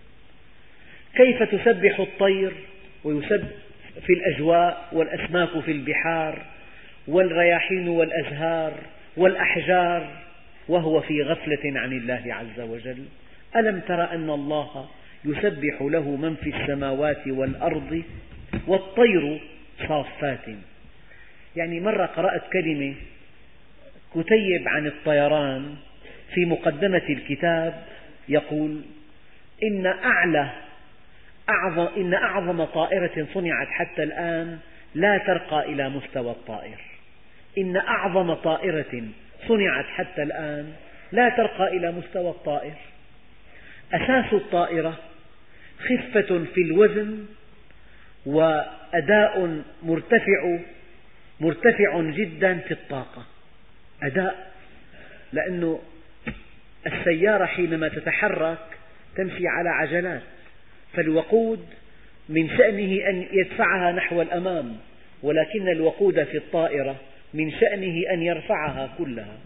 كيف 1.15 1.44
تسبح 1.44 2.00
الطير 2.00 2.52
ويسب 3.04 3.44
في 4.08 4.13
الأجواء 4.13 4.89
والأسماك 4.91 5.60
في 5.65 5.72
البحار 5.72 6.41
والرياحين 7.08 7.88
والأزهار 7.88 8.74
والأحجار 9.18 10.08
وهو 10.68 11.02
في 11.02 11.22
غفلة 11.22 11.80
عن 11.80 11.91
الله 11.94 12.22
عز 12.28 12.60
وجل 12.60 13.06
ألم 13.56 13.80
تر 13.80 14.12
أن 14.12 14.30
الله 14.30 14.86
يسبح 15.26 15.82
له 15.82 16.10
من 16.15 16.36
في 16.36 16.58
السماوات 16.62 17.28
والأرض 17.28 18.04
والطير 18.68 19.41
صافات 19.88 20.46
يعني 21.56 21.80
مرة 21.80 22.06
قرأت 22.06 22.41
كلمة 22.54 22.94
كتيب 24.15 24.67
عن 24.67 24.88
الطيران 24.88 25.75
في 26.34 26.45
مقدمة 26.45 27.01
الكتاب 27.10 27.82
يقول 28.30 28.82
إن 29.63 29.86
أعلى 29.86 30.49
أعظم 31.49 31.88
إن 31.97 32.13
أعظم 32.13 32.63
طائرة 32.65 33.28
صنعت 33.34 33.67
حتى 33.67 34.04
الآن 34.04 34.60
لا 34.95 35.17
ترقى 35.17 35.65
إلى 35.65 35.89
مستوى 35.89 36.32
الطائر 36.32 36.78
إن 37.58 37.78
أعظم 37.78 38.34
طائرة 38.34 39.04
صنعت 39.47 39.86
حتى 39.86 40.23
الآن 40.23 40.73
لا 41.12 41.30
ترقى 41.30 41.67
إلى 41.78 41.91
مستوى 41.91 42.30
الطائر 42.30 42.73
أساس 43.93 44.34
الطائرة 44.34 44.99
خفة 45.82 46.45
في 46.56 46.62
الوزن 46.62 47.25
وأداء 48.25 49.62
مرتفع 49.84 50.58
مرتفع 51.39 52.01
جدا 52.01 52.58
في 52.58 52.71
الطاقة 52.71 53.25
أداء 54.06 54.52
لأنه 55.34 55.80
السيارة 56.88 57.46
حينما 57.46 57.88
تتحرك 57.88 58.58
تمشي 59.18 59.48
على 59.48 59.70
عجلات 59.70 60.22
فالوقود 60.96 61.65
من 62.30 62.50
شأنه 62.58 63.10
أن 63.10 63.28
يدفعها 63.32 63.91
نحو 63.91 64.22
الأمام 64.22 64.78
ولكن 65.24 65.68
الوقود 65.72 66.24
في 66.24 66.38
الطائرة 66.38 66.96
من 67.34 67.52
شأنه 67.52 68.12
أن 68.13 68.22
يرفعها 68.24 68.94
كلها 68.98 69.38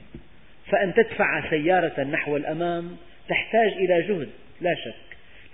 فأن 0.72 0.94
تدفع 0.94 1.50
سيارة 1.50 2.04
نحو 2.04 2.38
الأمام 2.38 2.98
تحتاج 3.30 3.68
إلى 3.72 4.02
جهد 4.02 4.30
لا 4.62 4.76
شك 4.76 4.94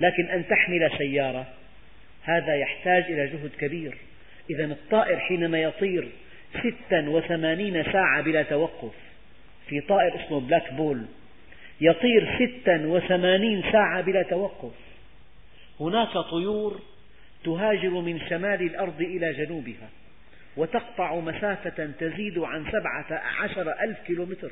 لكن 0.01 0.25
أن 0.29 0.47
تحمل 0.47 0.91
سيارة 0.97 1.47
هذا 2.23 2.55
يحتاج 2.55 3.03
إلى 3.03 3.27
جهد 3.27 3.51
كبير 3.59 3.97
إذا 4.49 4.65
الطائر 4.65 5.19
حينما 5.19 5.61
يطير 5.61 6.09
ستا 6.59 7.09
وثمانين 7.09 7.83
ساعة 7.91 8.21
بلا 8.21 8.43
توقف 8.43 8.91
في 9.67 9.81
طائر 9.81 10.25
اسمه 10.25 10.39
بلاك 10.39 10.73
بول 10.73 11.05
يطير 11.81 12.25
ستا 12.35 12.85
وثمانين 12.87 13.61
ساعة 13.71 14.01
بلا 14.01 14.23
توقف 14.23 14.71
هناك 15.79 16.13
طيور 16.31 16.79
تهاجر 17.45 17.89
من 17.89 18.19
شمال 18.29 18.61
الأرض 18.61 19.01
إلى 19.01 19.33
جنوبها 19.33 19.89
وتقطع 20.57 21.15
مسافة 21.19 21.85
تزيد 21.99 22.37
عن 22.39 22.65
سبعة 22.71 23.21
عشر 23.43 23.83
ألف 23.83 23.97
كيلومتر 24.07 24.51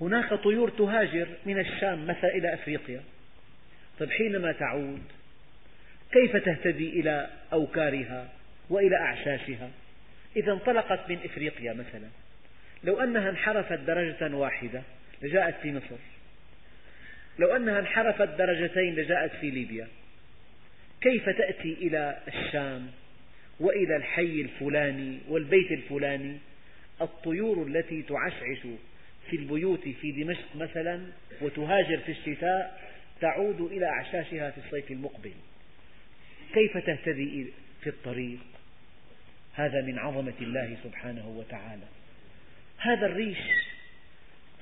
هناك 0.00 0.34
طيور 0.34 0.68
تهاجر 0.70 1.26
من 1.46 1.58
الشام 1.58 2.06
مثلا 2.06 2.34
إلى 2.34 2.54
أفريقيا 2.54 3.00
طيب 4.00 4.10
حينما 4.10 4.52
تعود 4.52 5.02
كيف 6.12 6.36
تهتدي 6.36 7.00
إلى 7.00 7.28
أوكارها 7.52 8.28
وإلى 8.70 8.96
أعشاشها 8.96 9.70
إذا 10.36 10.52
انطلقت 10.52 11.10
من 11.10 11.18
إفريقيا 11.24 11.72
مثلا 11.72 12.08
لو 12.84 13.00
أنها 13.00 13.30
انحرفت 13.30 13.78
درجة 13.78 14.34
واحدة 14.34 14.82
لجاءت 15.22 15.54
في 15.62 15.72
مصر 15.72 15.96
لو 17.38 17.56
أنها 17.56 17.78
انحرفت 17.80 18.28
درجتين 18.38 18.94
لجاءت 18.94 19.30
في 19.40 19.50
ليبيا 19.50 19.88
كيف 21.00 21.28
تأتي 21.28 21.72
إلى 21.80 22.18
الشام 22.28 22.86
وإلى 23.60 23.96
الحي 23.96 24.22
الفلاني 24.44 25.18
والبيت 25.28 25.70
الفلاني 25.72 26.36
الطيور 27.00 27.66
التي 27.66 28.02
تعشعش 28.02 28.58
في 29.30 29.36
البيوت 29.36 29.82
في 29.88 30.12
دمشق 30.22 30.56
مثلا 30.56 31.02
وتهاجر 31.40 31.98
في 31.98 32.12
الشتاء 32.12 32.92
تعود 33.20 33.60
إلى 33.60 33.86
أعشاشها 33.86 34.50
في 34.50 34.58
الصيف 34.66 34.90
المقبل 34.90 35.32
كيف 36.54 36.78
تهتدي 36.86 37.46
في 37.84 37.90
الطريق 37.90 38.38
هذا 39.54 39.82
من 39.82 39.98
عظمة 39.98 40.32
الله 40.40 40.76
سبحانه 40.84 41.28
وتعالى 41.28 41.86
هذا 42.78 43.06
الريش 43.06 43.38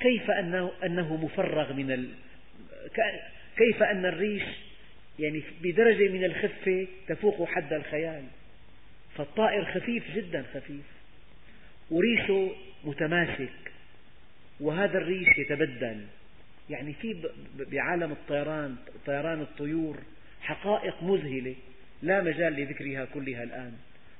كيف 0.01 0.31
أنه, 0.31 0.73
أنه 0.85 1.17
مفرغ 1.17 1.73
من 1.73 1.93
ال... 1.93 2.09
كيف 3.57 3.83
أن 3.83 4.07
الريش 4.07 4.43
يعني 5.19 5.43
بدرجة 5.63 6.09
من 6.09 6.25
الخفة 6.25 6.87
تفوق 7.09 7.45
حد 7.49 7.73
الخيال 7.73 8.25
فالطائر 9.19 9.65
خفيف 9.65 10.15
جدا 10.17 10.45
خفيف 10.55 10.85
وريشه 11.91 12.51
متماسك 12.85 13.73
وهذا 14.61 14.99
الريش 14.99 15.39
يتبدل 15.39 16.05
يعني 16.71 16.93
في 16.93 17.29
بعالم 17.59 18.13
الطيران 18.13 18.77
طيران 19.07 19.41
الطيور 19.41 19.97
حقائق 20.41 21.03
مذهلة 21.03 21.55
لا 22.03 22.23
مجال 22.23 22.53
لذكرها 22.53 23.05
كلها 23.05 23.43
الآن 23.43 23.73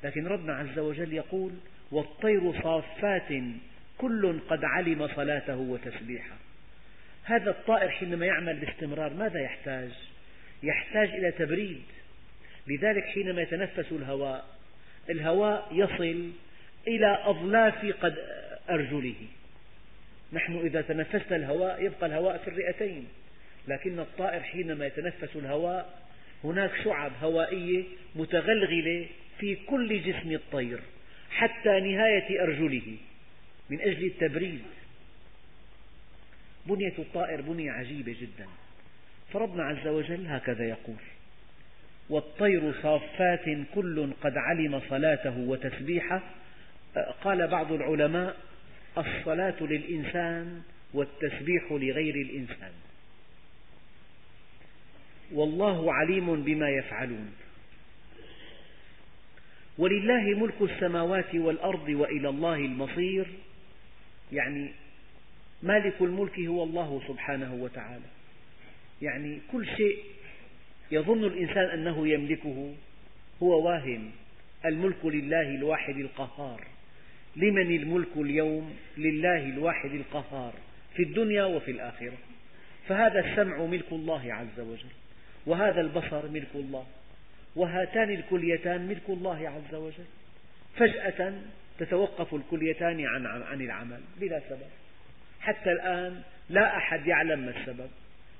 لكن 0.05 0.27
ربنا 0.27 0.53
عز 0.57 0.79
وجل 0.79 1.13
يقول 1.13 1.53
والطير 1.93 2.63
صافات 2.63 3.33
كل 3.99 4.39
قد 4.49 4.65
علم 4.65 5.09
صلاته 5.17 5.57
وتسبيحه 5.57 6.35
هذا 7.25 7.51
الطائر 7.51 7.89
حينما 7.91 8.27
يعمل 8.27 8.57
باستمرار 8.59 9.15
ماذا 9.15 9.41
يحتاج؟ 9.41 9.89
يحتاج 10.63 11.09
إلى 11.09 11.31
تبريد 11.31 11.83
لذلك 12.67 13.05
حينما 13.05 13.43
يتنفس 13.43 13.85
الهواء 13.93 14.45
الهواء 15.11 15.69
يصل 15.73 16.31
إلى 16.89 17.19
أظلاف 17.25 17.95
قد 18.01 18.15
أرجله 18.71 19.15
نحن 20.33 20.57
إذا 20.59 20.81
تنفسنا 20.81 21.37
الهواء 21.37 21.85
يبقى 21.85 22.07
الهواء 22.07 22.39
في 22.39 22.49
الرئتين 22.49 23.07
لكن 23.69 23.99
الطائر 23.99 24.41
حينما 24.43 24.87
يتنفس 24.87 25.29
الهواء 25.37 25.99
هناك 26.45 26.71
شعب 26.85 27.13
هوائية 27.23 27.83
متغلغلة 28.17 29.07
في 29.41 29.57
كل 29.67 30.03
جسم 30.03 30.33
الطير 30.33 30.79
حتى 31.31 31.69
نهاية 31.81 32.43
أرجله 32.43 32.97
من 33.71 33.81
أجل 33.81 34.07
التبريد 34.07 34.63
بنية 36.67 36.93
الطائر 36.99 37.41
بنية 37.41 37.71
عجيبة 37.73 38.13
جدا 38.21 38.47
فربنا 39.33 39.63
عز 39.65 39.87
وجل 39.87 40.27
هكذا 40.27 40.65
يقول 40.69 40.97
والطير 42.11 42.75
صافات 42.83 43.45
كل 43.75 44.11
قد 44.23 44.33
علم 44.37 44.83
صلاته 44.91 45.39
وتسبيحه 45.39 46.23
قال 47.25 47.47
بعض 47.49 47.73
العلماء 47.73 48.37
الصلاة 48.99 49.55
للإنسان 49.61 50.63
والتسبيح 50.95 51.65
لغير 51.73 52.15
الإنسان 52.15 52.73
والله 55.33 55.95
عليم 55.95 56.43
بما 56.43 56.71
يفعلون 56.71 57.35
ولله 59.79 60.23
ملك 60.41 60.61
السماوات 60.63 61.35
والأرض 61.35 61.89
وإلى 61.89 62.29
الله 62.29 62.55
المصير 62.57 63.27
يعني 64.33 64.73
مالك 65.63 65.95
الملك 66.01 66.39
هو 66.41 66.63
الله 66.63 67.03
سبحانه 67.09 67.55
وتعالى 67.55 68.05
يعني 69.03 69.41
كل 69.53 69.67
شيء 69.67 69.99
يظن 70.91 71.25
الإنسان 71.25 71.65
أنه 71.65 72.09
يملكه 72.09 72.73
هو 73.43 73.67
واهم 73.69 74.11
الملك 74.65 75.05
لله 75.05 75.55
الواحد 75.55 75.97
القهار 75.97 76.65
لمن 77.37 77.77
الملك 77.77 78.17
اليوم 78.17 78.77
لله 78.99 79.45
الواحد 79.47 79.91
القهار 79.93 80.53
في 80.95 81.03
الدنيا 81.03 81.45
وفي 81.45 81.71
الآخرة 81.71 82.17
فهذا 82.89 83.21
السمع 83.27 83.65
ملك 83.65 83.93
الله 83.93 84.35
عز 84.35 84.61
وجل 84.61 84.89
وهذا 85.47 85.81
البصر 85.81 86.29
ملك 86.29 86.49
الله 86.55 86.87
وهاتان 87.57 88.11
الكليتان 88.11 88.87
ملك 88.87 89.03
الله 89.09 89.49
عز 89.49 89.75
وجل 89.75 90.05
فجأة 90.77 91.33
تتوقف 91.79 92.35
الكليتان 92.35 93.07
عن, 93.07 93.27
عن 93.27 93.61
العمل 93.61 94.01
بلا 94.21 94.41
سبب 94.49 94.69
حتى 95.41 95.73
الآن 95.73 96.23
لا 96.51 96.77
أحد 96.77 97.07
يعلم 97.07 97.41
ما 97.41 97.51
السبب 97.61 97.91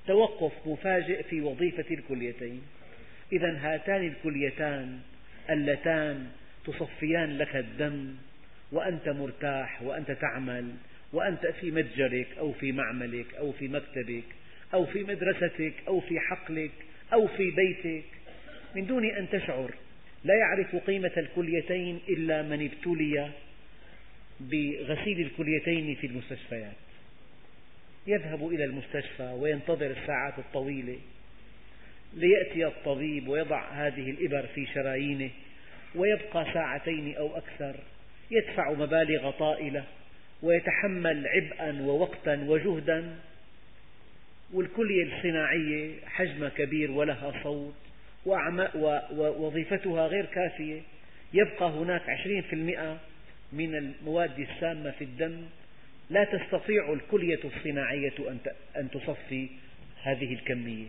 توقف 0.07 0.53
مفاجئ 0.67 1.23
في 1.23 1.41
وظيفة 1.41 1.85
الكليتين 1.95 2.63
إذا 3.33 3.57
هاتان 3.57 4.07
الكليتان 4.09 4.99
اللتان 5.51 6.31
تصفيان 6.67 7.39
لك 7.39 7.57
الدم 7.57 8.15
وأنت 8.73 9.09
مرتاح 9.09 9.83
وأنت 9.83 10.11
تعمل 10.11 10.69
وأنت 11.13 11.47
في 11.47 11.71
متجرك 11.71 12.29
أو 12.39 12.53
في 12.53 12.73
معملك 12.73 13.27
أو 13.39 13.53
في 13.53 13.69
مكتبك 13.69 14.25
أو 14.75 14.87
في 14.87 15.03
مدرستك 15.05 15.75
أو 15.89 16.01
في 16.01 16.21
حقلك 16.21 16.71
أو 17.13 17.27
في 17.29 17.51
بيتك 17.51 18.05
من 18.75 18.85
دون 18.87 19.05
أن 19.05 19.29
تشعر 19.29 19.75
لا 20.25 20.35
يعرف 20.35 20.77
قيمة 20.77 21.13
الكليتين 21.17 22.01
إلا 22.09 22.43
من 22.43 22.71
ابتلي 22.73 23.29
بغسيل 24.41 25.21
الكليتين 25.21 25.95
في 25.95 26.07
المستشفيات 26.07 26.73
يذهب 28.07 28.49
إلى 28.49 28.65
المستشفى 28.65 29.23
وينتظر 29.39 29.87
الساعات 29.87 30.39
الطويلة 30.39 30.99
ليأتي 32.17 32.67
الطبيب 32.67 33.29
ويضع 33.29 33.69
هذه 33.73 34.11
الإبر 34.11 34.47
في 34.55 34.67
شرايينه 34.75 35.31
ويبقى 35.95 36.47
ساعتين 36.55 37.15
أو 37.17 37.37
أكثر 37.37 37.75
يدفع 38.31 38.73
مبالغ 38.73 39.31
طائلة 39.31 39.85
ويتحمل 40.43 41.27
عبئا 41.29 41.83
ووقتا 41.83 42.35
وجهدا 42.49 43.17
والكلية 44.53 45.05
الصناعية 45.17 45.93
حجمها 46.07 46.49
كبير 46.57 46.91
ولها 46.91 47.33
صوت 47.43 47.75
ووظيفتها 48.27 50.07
غير 50.07 50.25
كافية 50.27 50.81
يبقى 51.35 51.71
هناك 51.71 52.03
20% 52.03 52.55
من 53.53 53.75
المواد 53.75 54.39
السامة 54.39 54.91
في 54.91 55.05
الدم 55.05 55.43
لا 56.11 56.25
تستطيع 56.25 56.93
الكلية 56.93 57.39
الصناعية 57.45 58.13
أن 58.77 58.91
تصفي 58.91 59.49
هذه 60.03 60.35
الكمية 60.35 60.87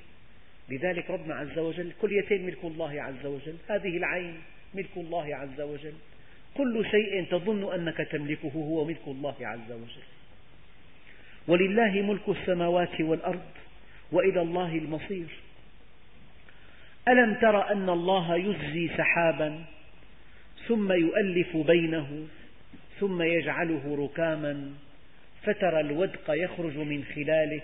لذلك 0.70 1.10
ربنا 1.10 1.36
عز 1.36 1.60
وجل 1.60 1.92
كليتين 2.02 2.46
ملك 2.46 2.58
الله 2.64 3.02
عز 3.02 3.26
وجل 3.26 3.56
هذه 3.70 3.98
العين 3.98 4.36
ملك 4.74 4.90
الله 4.98 5.36
عز 5.36 5.62
وجل 5.62 5.94
كل 6.58 6.86
شيء 6.92 7.26
تظن 7.32 7.74
أنك 7.74 7.98
تملكه 7.98 8.52
هو 8.56 8.86
ملك 8.86 9.08
الله 9.08 9.36
عز 9.42 9.72
وجل 9.72 10.02
ولله 11.48 12.02
ملك 12.02 12.30
السماوات 12.30 13.02
والأرض 13.02 13.46
وإلى 14.12 14.42
الله 14.42 14.76
المصير 14.78 15.28
ألم 17.08 17.34
تر 17.34 17.72
أن 17.72 17.90
الله 17.90 18.36
يجزي 18.38 18.90
سحابا 18.98 19.60
ثم 20.68 20.92
يؤلف 20.92 21.58
بينه 21.58 22.28
ثم 23.00 23.22
يجعله 23.22 23.96
ركاما 24.10 24.74
فترى 25.44 25.80
الودق 25.80 26.24
يخرج 26.30 26.78
من 26.78 27.04
خلاله 27.16 27.62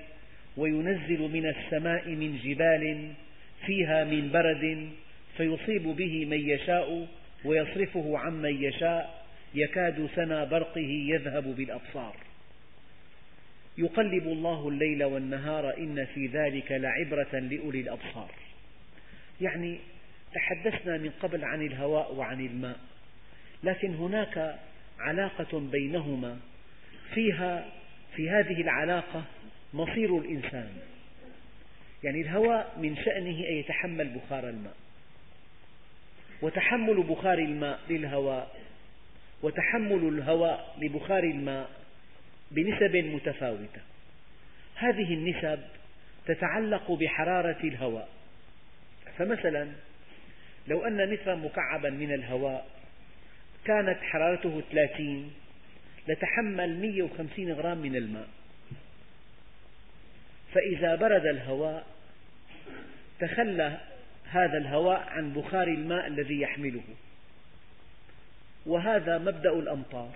وينزل 0.57 1.19
من 1.21 1.45
السماء 1.45 2.09
من 2.09 2.39
جبال 2.43 3.09
فيها 3.65 4.03
من 4.03 4.29
برد 4.33 4.89
فيصيب 5.37 5.83
به 5.83 6.25
من 6.25 6.39
يشاء 6.49 7.07
ويصرفه 7.45 8.17
عمن 8.17 8.63
يشاء 8.63 9.25
يكاد 9.55 10.09
سنا 10.15 10.43
برقه 10.43 10.81
يذهب 11.07 11.43
بالأبصار 11.55 12.15
يقلب 13.77 14.27
الله 14.27 14.67
الليل 14.69 15.03
والنهار 15.03 15.77
إن 15.77 16.05
في 16.05 16.27
ذلك 16.27 16.71
لعبرة 16.71 17.39
لأولي 17.39 17.81
الأبصار 17.81 18.29
يعني 19.41 19.79
تحدثنا 20.33 20.97
من 20.97 21.09
قبل 21.21 21.43
عن 21.45 21.61
الهواء 21.61 22.13
وعن 22.15 22.39
الماء 22.45 22.77
لكن 23.63 23.93
هناك 23.95 24.55
علاقة 24.99 25.59
بينهما 25.59 26.37
فيها 27.13 27.65
في 28.15 28.29
هذه 28.29 28.61
العلاقة 28.61 29.23
مصير 29.73 30.17
الإنسان 30.17 30.69
يعني 32.03 32.21
الهواء 32.21 32.73
من 32.77 32.95
شأنه 32.95 33.39
أن 33.49 33.53
يتحمل 33.57 34.09
بخار 34.09 34.49
الماء 34.49 34.75
وتحمل 36.41 37.03
بخار 37.03 37.39
الماء 37.39 37.79
للهواء 37.89 38.59
وتحمل 39.41 40.07
الهواء 40.13 40.75
لبخار 40.81 41.23
الماء 41.23 41.69
بنسب 42.51 42.95
متفاوتة 42.95 43.81
هذه 44.75 45.13
النسب 45.13 45.59
تتعلق 46.25 46.91
بحرارة 46.91 47.61
الهواء 47.63 48.09
فمثلا 49.17 49.67
لو 50.67 50.85
أن 50.85 51.09
مترا 51.11 51.35
مكعبا 51.35 51.89
من 51.89 52.13
الهواء 52.13 52.67
كانت 53.65 53.97
حرارته 54.01 54.61
30 54.71 55.33
لتحمل 56.07 56.79
150 56.81 57.51
غرام 57.51 57.77
من 57.77 57.95
الماء 57.95 58.27
فإذا 60.53 60.95
برد 60.95 61.25
الهواء 61.25 61.85
تخلى 63.19 63.77
هذا 64.29 64.57
الهواء 64.57 64.99
عن 65.09 65.33
بخار 65.33 65.67
الماء 65.67 66.07
الذي 66.07 66.41
يحمله 66.41 66.81
وهذا 68.65 69.17
مبدأ 69.17 69.51
الأمطار 69.53 70.11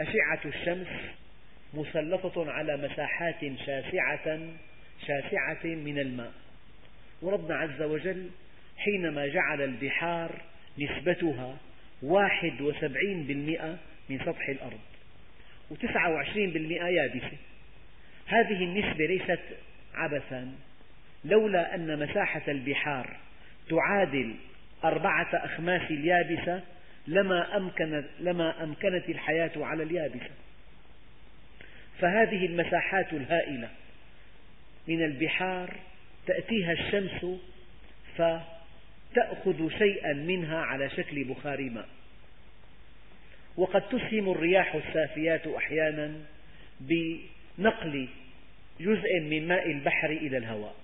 أشعة 0.00 0.40
الشمس 0.44 0.86
مسلطة 1.74 2.50
على 2.52 2.76
مساحات 2.76 3.40
شاسعة, 3.66 4.38
شاسعة 5.06 5.64
من 5.66 5.98
الماء 5.98 6.32
وربنا 7.22 7.54
عز 7.56 7.82
وجل 7.82 8.30
حينما 8.78 9.26
جعل 9.26 9.62
البحار 9.62 10.40
نسبتها 10.78 11.56
واحد 12.02 12.60
وسبعين 12.60 13.24
بالمئة 13.24 13.78
من 14.08 14.18
سطح 14.18 14.48
الأرض 14.48 14.80
وتسعة 15.70 16.10
وعشرين 16.10 16.50
بالمئة 16.50 16.86
يابسة 16.88 17.36
هذه 18.26 18.64
النسبة 18.64 19.06
ليست 19.06 19.40
عبثا 19.94 20.52
لولا 21.24 21.74
أن 21.74 21.98
مساحة 21.98 22.42
البحار 22.48 23.16
تعادل 23.70 24.34
أربعة 24.84 25.28
أخماس 25.34 25.90
اليابسة 25.90 26.62
لما 27.06 27.56
أمكنت, 27.56 28.04
لما 28.20 28.64
أمكنت 28.64 29.08
الحياة 29.08 29.50
على 29.56 29.82
اليابسة 29.82 30.30
فهذه 32.00 32.46
المساحات 32.46 33.12
الهائلة 33.12 33.68
من 34.88 35.02
البحار 35.04 35.74
تأتيها 36.28 36.72
الشمس 36.72 37.26
فتأخذ 38.16 39.68
شيئا 39.78 40.12
منها 40.12 40.58
على 40.58 40.90
شكل 40.90 41.24
بخار 41.24 41.60
ماء 41.60 41.88
وقد 43.56 43.82
تسهم 43.88 44.30
الرياح 44.30 44.74
السافيات 44.74 45.46
أحيانا 45.46 46.14
بنقل 46.80 48.08
جزء 48.80 49.20
من 49.20 49.48
ماء 49.48 49.70
البحر 49.70 50.10
إلى 50.10 50.36
الهواء 50.36 50.74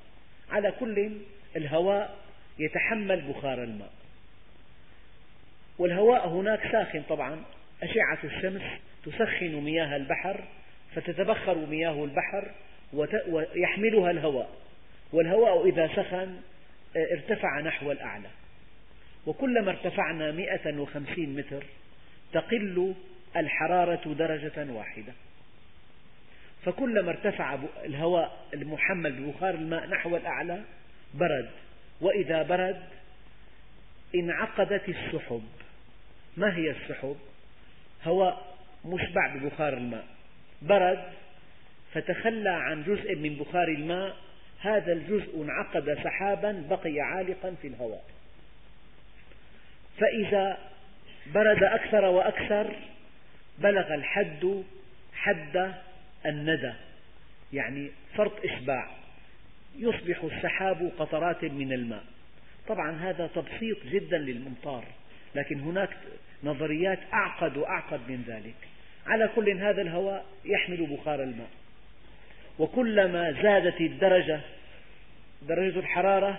على 0.50 0.72
كل 0.72 1.10
الهواء 1.56 2.16
يتحمل 2.58 3.20
بخار 3.22 3.62
الماء 3.64 3.92
والهواء 5.78 6.28
هناك 6.28 6.72
ساخن 6.72 7.02
طبعا 7.08 7.42
أشعة 7.82 8.18
الشمس 8.24 8.62
تسخن 9.06 9.54
مياه 9.56 9.96
البحر 9.96 10.40
فتتبخر 10.94 11.66
مياه 11.66 12.04
البحر 12.04 12.50
ويحملها 13.28 14.10
الهواء 14.10 14.50
والهواء 15.14 15.66
إذا 15.68 15.88
سخن 15.96 16.34
آه، 16.96 17.06
ارتفع 17.14 17.60
نحو 17.60 17.92
الأعلى 17.92 18.28
وكلما 19.26 19.70
ارتفعنا 19.70 20.32
150 20.32 21.26
متر 21.28 21.62
تقل 22.32 22.94
الحرارة 23.36 24.14
درجة 24.14 24.66
واحدة 24.72 25.12
فكلما 26.64 27.10
ارتفع 27.10 27.58
الهواء 27.84 28.44
المحمل 28.54 29.12
ببخار 29.12 29.54
الماء 29.54 29.86
نحو 29.86 30.16
الأعلى 30.16 30.60
برد 31.14 31.50
وإذا 32.00 32.42
برد 32.42 32.82
انعقدت 34.14 34.88
السحب 34.88 35.44
ما 36.36 36.56
هي 36.56 36.70
السحب؟ 36.70 37.16
هواء 38.04 38.54
مشبع 38.84 39.34
ببخار 39.34 39.72
الماء 39.72 40.04
برد 40.62 41.04
فتخلى 41.94 42.50
عن 42.50 42.82
جزء 42.84 43.16
من 43.16 43.34
بخار 43.34 43.68
الماء 43.68 44.16
هذا 44.64 44.92
الجزء 44.92 45.42
انعقد 45.42 45.98
سحابا 46.04 46.64
بقي 46.70 47.00
عالقا 47.00 47.54
في 47.62 47.68
الهواء 47.68 48.04
فإذا 50.00 50.58
برد 51.34 51.62
أكثر 51.64 52.04
وأكثر 52.04 52.72
بلغ 53.58 53.94
الحد 53.94 54.62
حد 55.14 55.74
الندى 56.26 56.72
يعني 57.52 57.90
فرط 58.14 58.32
إشباع 58.44 58.90
يصبح 59.78 60.24
السحاب 60.24 60.92
قطرات 60.98 61.44
من 61.44 61.72
الماء 61.72 62.02
طبعا 62.68 62.96
هذا 62.98 63.26
تبسيط 63.26 63.86
جدا 63.86 64.18
للأمطار 64.18 64.84
لكن 65.34 65.60
هناك 65.60 65.96
نظريات 66.44 66.98
أعقد 67.12 67.56
وأعقد 67.56 68.00
من 68.08 68.24
ذلك 68.28 68.54
على 69.06 69.30
كل 69.36 69.50
هذا 69.58 69.82
الهواء 69.82 70.24
يحمل 70.44 70.86
بخار 70.96 71.22
الماء 71.22 71.48
وكلما 72.58 73.32
زادت 73.42 73.80
الدرجة 73.80 74.40
درجة 75.48 75.78
الحرارة 75.78 76.38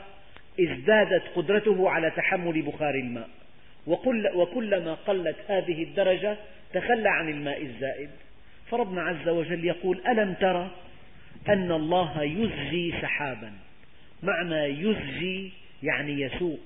ازدادت 0.60 1.24
قدرته 1.36 1.90
على 1.90 2.12
تحمل 2.12 2.62
بخار 2.62 2.96
الماء 2.96 3.30
وكلما 4.36 4.94
قلت 4.94 5.36
هذه 5.48 5.84
الدرجة 5.84 6.38
تخلى 6.74 7.10
عن 7.10 7.30
الماء 7.30 7.62
الزائد 7.62 8.10
فربنا 8.72 9.02
عز 9.02 9.30
وجل 9.30 9.66
يقول 9.66 10.02
ألم 10.08 10.34
ترى 10.34 10.72
أن 11.50 11.72
الله 11.72 12.24
يزجي 12.24 12.94
سحابا 13.02 13.52
معنى 14.24 14.56
يزجي 14.64 15.52
يعني 15.84 16.22
يسوق 16.22 16.60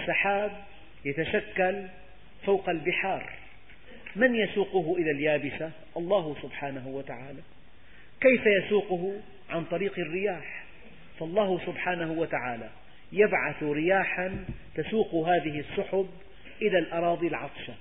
السحاب 0.00 0.50
يتشكل 1.04 1.82
فوق 2.46 2.68
البحار 2.70 3.30
من 4.16 4.34
يسوقه 4.34 4.96
إلى 4.98 5.10
اليابسة 5.10 5.70
الله 5.96 6.36
سبحانه 6.42 6.88
وتعالى 6.88 7.40
كيف 8.20 8.42
يسوقه 8.46 9.20
عن 9.50 9.64
طريق 9.64 9.98
الرياح 9.98 10.64
فالله 11.20 11.60
سبحانه 11.66 12.12
وتعالى 12.12 12.70
يبعث 13.12 13.62
رياحا 13.62 14.44
تسوق 14.74 15.14
هذه 15.28 15.60
السحب 15.60 16.08
إلى 16.62 16.78
الأراضي 16.78 17.26
العطشة 17.26 17.74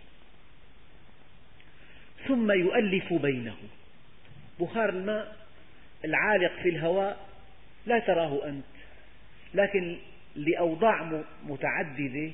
ثم 2.27 2.51
يؤلف 2.51 3.13
بينه 3.13 3.55
بخار 4.59 4.89
الماء 4.89 5.35
العالق 6.05 6.51
في 6.63 6.69
الهواء 6.69 7.17
لا 7.85 7.99
تراه 7.99 8.45
أنت 8.45 8.63
لكن 9.53 9.97
لأوضاع 10.35 11.23
متعددة 11.43 12.31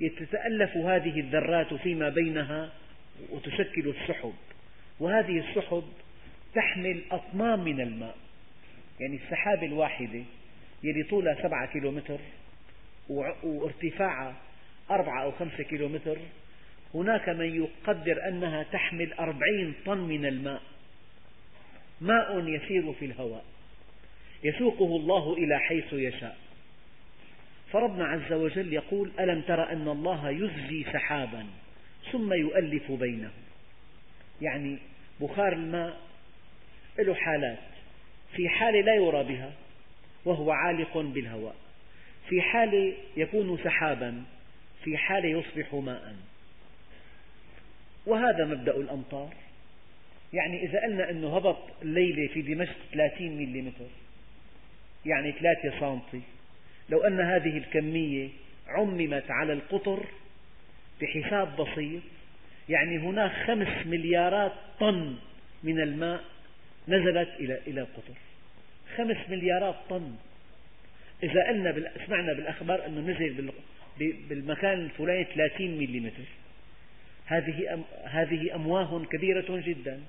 تتألف 0.00 0.76
هذه 0.76 1.20
الذرات 1.20 1.74
فيما 1.74 2.08
بينها 2.08 2.70
وتشكل 3.30 3.88
السحب 3.88 4.32
وهذه 5.00 5.38
السحب 5.48 5.84
تحمل 6.54 7.00
أطنان 7.10 7.58
من 7.60 7.80
الماء 7.80 8.14
يعني 9.00 9.16
السحابة 9.16 9.66
الواحدة 9.66 10.22
يلي 10.82 11.02
طولها 11.02 11.42
سبعة 11.42 11.66
كيلومتر 11.72 12.18
وارتفاعها 13.44 14.36
أربعة 14.90 15.22
أو 15.22 15.32
خمسة 15.32 15.62
كيلومتر 15.64 16.16
هناك 16.94 17.28
من 17.28 17.56
يقدر 17.64 18.28
أنها 18.28 18.62
تحمل 18.62 19.12
أربعين 19.12 19.74
طن 19.86 19.98
من 19.98 20.26
الماء 20.26 20.62
ماء 22.00 22.48
يسير 22.48 22.92
في 22.92 23.04
الهواء 23.04 23.44
يسوقه 24.44 24.96
الله 24.96 25.34
إلى 25.34 25.58
حيث 25.58 25.92
يشاء 25.92 26.36
فربنا 27.72 28.04
عز 28.04 28.32
وجل 28.32 28.72
يقول 28.72 29.10
ألم 29.20 29.40
تر 29.42 29.72
أن 29.72 29.88
الله 29.88 30.30
يزجي 30.30 30.84
سحابا 30.92 31.46
ثم 32.12 32.32
يؤلف 32.32 32.92
بينه 32.92 33.30
يعني 34.42 34.78
بخار 35.20 35.52
الماء 35.52 35.96
له 36.98 37.14
حالات 37.14 37.58
في 38.36 38.48
حالة 38.48 38.80
لا 38.80 38.94
يرى 38.94 39.24
بها 39.24 39.52
وهو 40.24 40.50
عالق 40.50 40.98
بالهواء 40.98 41.54
في 42.28 42.42
حالة 42.42 42.94
يكون 43.16 43.58
سحابا 43.64 44.22
في 44.84 44.96
حالة 44.96 45.26
يصبح 45.28 45.74
ماء 45.74 46.16
وهذا 48.06 48.44
مبدأ 48.44 48.76
الأمطار 48.76 49.28
يعني 50.32 50.62
إذا 50.66 50.80
قلنا 50.82 51.10
أنه 51.10 51.36
هبط 51.36 51.58
الليلة 51.82 52.26
في 52.34 52.42
دمشق 52.42 52.76
30 52.92 53.26
ملم 53.36 53.72
يعني 55.06 55.32
3 55.32 55.80
سم 56.12 56.20
لو 56.90 57.02
أن 57.04 57.20
هذه 57.20 57.58
الكمية 57.58 58.28
عممت 58.68 59.30
على 59.30 59.52
القطر 59.52 60.04
بحساب 61.00 61.56
بسيط 61.56 62.02
يعني 62.68 62.98
هناك 62.98 63.32
خمس 63.46 63.86
مليارات 63.86 64.52
طن 64.80 65.16
من 65.64 65.80
الماء 65.80 66.20
نزلت 66.88 67.28
إلى 67.40 67.58
إلى 67.66 67.80
القطر 67.80 68.14
خمس 68.96 69.16
مليارات 69.30 69.74
طن 69.90 70.12
إذا 71.22 71.48
قلنا 71.48 71.74
سمعنا 72.06 72.32
بالأخبار 72.32 72.86
أنه 72.86 73.00
نزل 73.00 73.50
بالمكان 73.98 74.78
الفلاني 74.84 75.24
30 75.24 75.70
ملم 75.78 76.10
هذه 77.26 77.74
أم 77.74 77.84
هذه 78.04 78.54
أمواه 78.54 79.04
كبيرة 79.12 79.60
جدا 79.66 80.00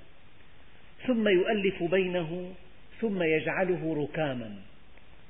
ثم 1.08 1.28
يؤلف 1.28 1.84
بينه 1.84 2.54
ثم 3.02 3.24
يجعله 3.24 3.96
ركاما 4.10 4.56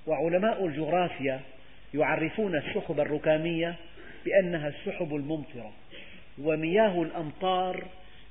وعلماء 0.07 0.65
الجغرافيا 0.65 1.39
يعرفون 1.95 2.55
السحب 2.55 2.99
الركامية 2.99 3.75
بأنها 4.25 4.67
السحب 4.67 5.15
الممطرة 5.15 5.73
ومياه 6.41 7.01
الأمطار 7.01 7.83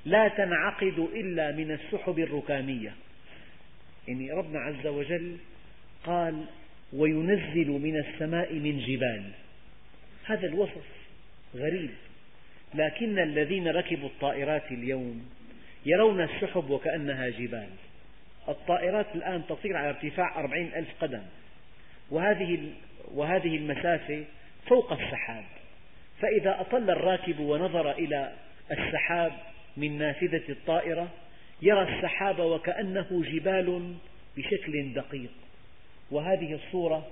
لا 0.05 0.27
تنعقد 0.27 1.09
إلا 1.13 1.51
من 1.51 1.71
السحب 1.71 2.19
الركامية 2.19 2.93
يعني 4.07 4.31
ربنا 4.31 4.59
عز 4.59 4.87
وجل 4.87 5.37
قال 6.03 6.43
وينزل 6.93 7.67
من 7.67 7.97
السماء 7.97 8.53
من 8.53 8.79
جبال 8.79 9.23
هذا 10.25 10.47
الوصف 10.47 10.85
غريب 11.55 11.89
لكن 12.75 13.19
الذين 13.19 13.67
ركبوا 13.67 14.07
الطائرات 14.09 14.71
اليوم 14.71 15.29
يرون 15.85 16.21
السحب 16.21 16.69
وكأنها 16.69 17.29
جبال 17.29 17.67
الطائرات 18.47 19.07
الآن 19.15 19.41
تطير 19.49 19.77
على 19.77 19.89
ارتفاع 19.89 20.39
أربعين 20.39 20.71
ألف 20.75 20.87
قدم 21.01 21.21
وهذه, 22.11 22.69
وهذه 23.13 23.55
المسافة 23.55 24.23
فوق 24.67 24.93
السحاب 24.93 25.45
فإذا 26.21 26.61
أطل 26.61 26.89
الراكب 26.89 27.39
ونظر 27.39 27.91
إلى 27.91 28.31
السحاب 28.71 29.31
من 29.77 29.97
نافذة 29.97 30.43
الطائرة 30.49 31.07
يرى 31.61 31.95
السحاب 31.95 32.39
وكأنه 32.39 33.07
جبال 33.33 33.95
بشكل 34.37 34.93
دقيق 34.93 35.29
وهذه 36.11 36.53
الصورة 36.65 37.07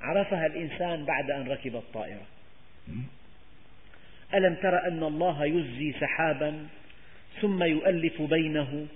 عرفها 0.00 0.46
الإنسان 0.46 1.04
بعد 1.04 1.30
أن 1.30 1.48
ركب 1.48 1.76
الطائرة 1.76 2.22
ألم 4.34 4.54
تر 4.54 4.86
أن 4.88 5.02
الله 5.02 5.44
يزي 5.46 5.92
سحابا 6.00 6.66
ثم 7.40 7.62
يؤلف 7.62 8.22
بينه 8.22 8.86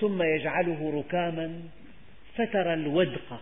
ثم 0.00 0.22
يجعله 0.22 0.92
ركاما 1.06 1.62
فترى 2.36 2.74
الودق 2.74 3.40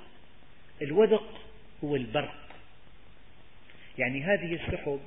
الودق 0.83 1.41
هو 1.85 1.97
البرق 1.97 2.35
يعني 3.99 4.22
هذه 4.22 4.55
السحب 4.55 5.01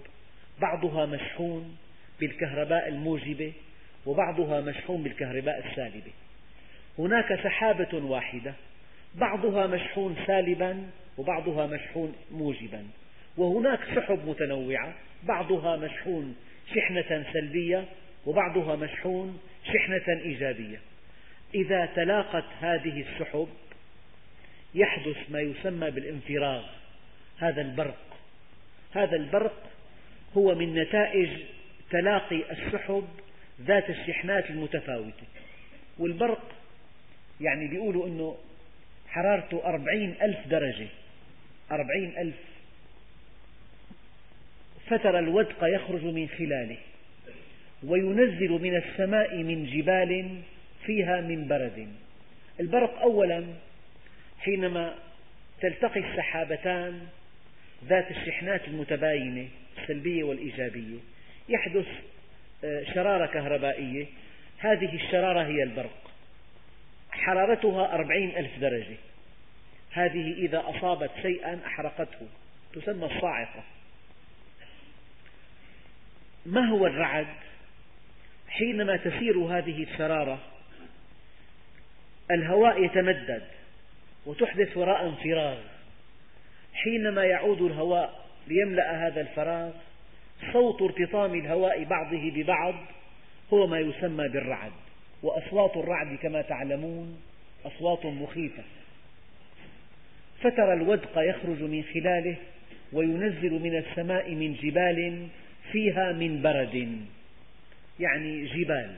بعضها 0.62 1.06
مشحون 1.06 1.78
بالكهرباء 2.22 2.88
الموجبة 2.88 3.54
وبعضها 4.06 4.62
مشحون 4.62 5.04
بالكهرباء 5.04 5.68
السالبة 5.70 6.12
هناك 7.00 7.36
سحابة 7.44 7.98
واحدة 8.10 8.54
بعضها 9.16 9.68
مشحون 9.68 10.16
سالبا 10.28 10.84
وبعضها 11.18 11.68
مشحون 11.68 12.16
موجبا 12.32 12.86
وهناك 13.38 13.80
سحب 13.96 14.28
متنوعة 14.28 14.94
بعضها 15.24 15.76
مشحون 15.78 16.36
شحنة 16.76 17.26
سلبية 17.34 17.86
وبعضها 18.26 18.76
مشحون 18.76 19.40
شحنة 19.66 20.22
إيجابية 20.26 20.80
إذا 21.56 21.86
تلاقت 21.86 22.44
هذه 22.62 23.02
السحب 23.06 23.48
يحدث 24.76 25.18
ما 25.30 25.40
يسمى 25.40 25.92
بالانفراغ 25.92 26.64
هذا 27.40 27.62
البرق 27.62 27.98
هذا 28.94 29.16
البرق 29.16 29.64
هو 30.38 30.56
من 30.56 30.74
نتائج 30.76 31.30
تلاقي 31.92 32.44
السحب 32.52 33.08
ذات 33.62 33.90
الشحنات 33.90 34.50
المتفاوتة 34.50 35.24
والبرق 36.00 36.52
يعني 37.42 37.68
بيقولوا 37.68 38.08
أنه 38.08 38.38
حرارته 39.08 39.66
أربعين 39.66 40.16
ألف 40.22 40.48
درجة 40.48 40.88
أربعين 41.72 42.14
ألف 42.18 42.36
فترى 44.88 45.20
الودق 45.20 45.64
يخرج 45.64 46.04
من 46.04 46.28
خلاله 46.38 46.78
وينزل 47.84 48.50
من 48.50 48.76
السماء 48.76 49.38
من 49.38 49.66
جبال 49.66 50.42
فيها 50.86 51.22
من 51.22 51.48
برد 51.48 51.88
البرق 52.60 53.00
أولا 53.02 53.44
حينما 54.40 54.96
تلتقي 55.62 56.00
السحابتان 56.00 57.00
ذات 57.86 58.12
الشحنات 58.12 58.68
المتباينة 58.68 59.48
السلبية 59.78 60.24
والإيجابية 60.24 60.98
يحدث 61.52 61.86
آه، 62.64 62.84
شرارة 62.94 63.26
كهربائية 63.26 64.06
هذه 64.58 64.96
الشرارة 64.96 65.44
هي 65.44 65.64
البرق 65.64 66.12
حرارتها 67.12 67.94
أربعين 67.94 68.38
ألف 68.38 68.60
درجة 68.60 68.98
هذه 69.92 70.34
إذا 70.34 70.64
أصابت 70.66 71.12
شيئا 71.22 71.60
أحرقته 71.66 72.28
تسمى 72.74 73.06
الصاعقة 73.06 73.64
ما 76.46 76.68
هو 76.70 76.88
الرعد؟ 76.88 77.28
حينما 78.50 78.98
تسير 78.98 79.38
هذه 79.38 79.84
الشرارة 79.84 80.40
الهواء 82.32 82.86
يتمدد 82.86 83.44
وتحدث 84.26 84.78
وراء 84.78 85.12
فراغ 85.12 85.58
حينما 86.74 87.26
يعود 87.26 87.62
الهواء 87.62 88.26
ليملأ 88.48 89.08
هذا 89.08 89.22
الفراغ 89.22 89.72
صوت 90.54 90.82
ارتطام 90.82 91.34
الهواء 91.34 91.84
بعضه 91.84 92.32
ببعض 92.32 92.76
هو 93.54 93.68
ما 93.68 93.80
يسمى 93.80 94.28
بالرعد 94.28 94.72
وأصوات 95.24 95.78
الرعد 95.78 96.16
كما 96.18 96.42
تعلمون 96.42 97.22
أصوات 97.66 98.06
مخيفة 98.06 98.64
فترى 100.42 100.74
الودق 100.74 101.18
يخرج 101.20 101.62
من 101.64 101.84
خلاله 101.94 102.36
وينزل 102.94 103.52
من 103.54 103.78
السماء 103.78 104.32
من 104.36 104.54
جبال 104.56 105.28
فيها 105.72 106.12
من 106.12 106.42
برد 106.42 107.02
يعني 108.00 108.46
جبال 108.46 108.96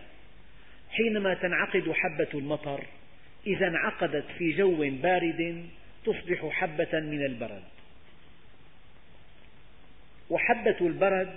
حينما 0.92 1.34
تنعقد 1.34 1.92
حبة 1.92 2.28
المطر 2.34 2.82
إذا 3.48 3.68
انعقدت 3.68 4.26
في 4.38 4.52
جو 4.58 4.76
بارد 4.90 5.66
تصبح 6.06 6.48
حبة 6.50 6.90
من 7.00 7.26
البرد 7.26 7.64
وحبة 10.34 10.76
البرد 10.82 11.30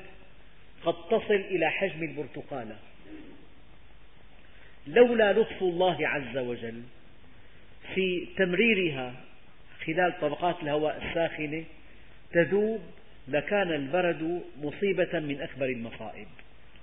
قد 0.85 0.95
تصل 1.11 1.35
إلى 1.35 1.71
حجم 1.71 2.03
البرتقالة 2.03 2.77
لولا 4.87 5.33
لطف 5.33 5.63
الله 5.63 6.09
عز 6.09 6.37
وجل 6.37 6.83
في 7.95 8.29
تمريرها 8.37 9.15
خلال 9.87 10.21
طبقات 10.21 10.57
الهواء 10.63 11.03
الساخنة 11.09 11.65
تذوب 12.33 12.81
لكان 13.29 13.73
البرد 13.73 14.43
مصيبة 14.63 15.19
من 15.19 15.41
أكبر 15.41 15.65
المصائب 15.67 16.27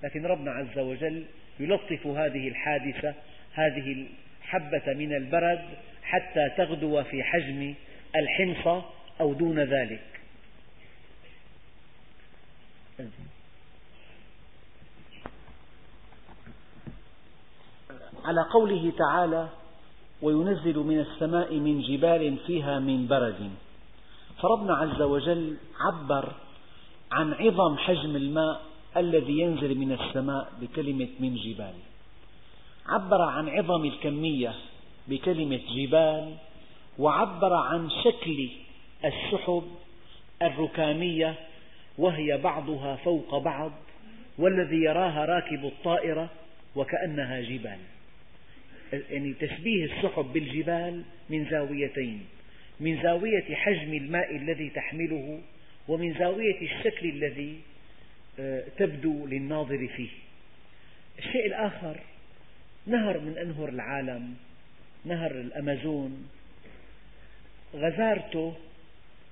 لكن 0.03 0.25
ربنا 0.25 0.51
عز 0.51 0.79
وجل 0.79 1.23
يلطف 1.59 2.07
هذه 2.07 2.47
الحادثة 2.47 3.13
هذه 3.53 4.05
الحبة 4.45 4.93
من 4.93 5.13
البرد 5.13 5.61
حتى 6.03 6.49
تغدو 6.57 7.03
في 7.03 7.23
حجم 7.23 7.73
الحمصة 8.15 8.85
أو 9.21 9.33
دون 9.33 9.59
ذلك 9.59 10.01
على 18.23 18.41
قوله 18.53 18.93
تعالى 18.97 19.49
وينزل 20.21 20.77
من 20.79 20.99
السماء 20.99 21.53
من 21.53 21.81
جبال 21.81 22.37
فيها 22.47 22.79
من 22.79 23.07
برد 23.07 23.49
فربنا 24.41 24.73
عز 24.73 25.01
وجل 25.01 25.57
عبر 25.79 26.31
عن 27.11 27.33
عظم 27.33 27.77
حجم 27.77 28.15
الماء 28.15 28.61
الذي 28.97 29.39
ينزل 29.39 29.75
من 29.77 29.91
السماء 29.91 30.51
بكلمة 30.61 31.09
من 31.19 31.35
جبال 31.35 31.73
عبر 32.87 33.21
عن 33.21 33.49
عظم 33.49 33.85
الكمية 33.85 34.55
بكلمة 35.07 35.59
جبال 35.75 36.35
وعبر 36.99 37.53
عن 37.53 37.89
شكل 38.03 38.49
السحب 39.05 39.63
الركامية 40.41 41.35
وهي 41.97 42.37
بعضها 42.37 42.95
فوق 42.95 43.37
بعض 43.37 43.71
والذي 44.37 44.75
يراها 44.77 45.25
راكب 45.25 45.65
الطائرة 45.65 46.29
وكأنها 46.75 47.41
جبال 47.41 47.77
يعني 49.11 49.33
تشبيه 49.33 49.83
السحب 49.85 50.25
بالجبال 50.33 51.03
من 51.29 51.45
زاويتين 51.45 52.25
من 52.79 53.01
زاوية 53.03 53.55
حجم 53.55 53.93
الماء 53.93 54.35
الذي 54.35 54.69
تحمله 54.69 55.39
ومن 55.87 56.13
زاوية 56.13 56.61
الشكل 56.61 57.09
الذي 57.09 57.59
آه، 58.39 58.63
تبدو 58.77 59.25
للناظر 59.27 59.87
فيه 59.95 60.09
الشيء 61.19 61.45
الآخر 61.45 61.95
نهر 62.87 63.19
من 63.19 63.37
أنهر 63.37 63.69
العالم 63.69 64.35
نهر 65.05 65.31
الأمازون 65.31 66.27
غزارته 67.73 68.53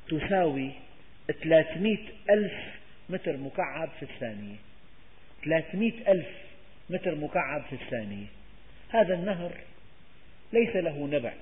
تساوي 0.09 0.71
300 1.33 1.97
ألف 2.29 2.53
متر 3.09 3.37
مكعب 3.37 3.89
في 3.99 4.03
الثانية 4.03 4.55
300 5.45 6.11
ألف 6.11 6.27
متر 6.89 7.15
مكعب 7.15 7.61
في 7.61 7.73
الثانية 7.73 8.25
هذا 8.89 9.13
النهر 9.13 9.51
ليس 10.53 10.75
له 10.75 11.07
نبع 11.11 11.33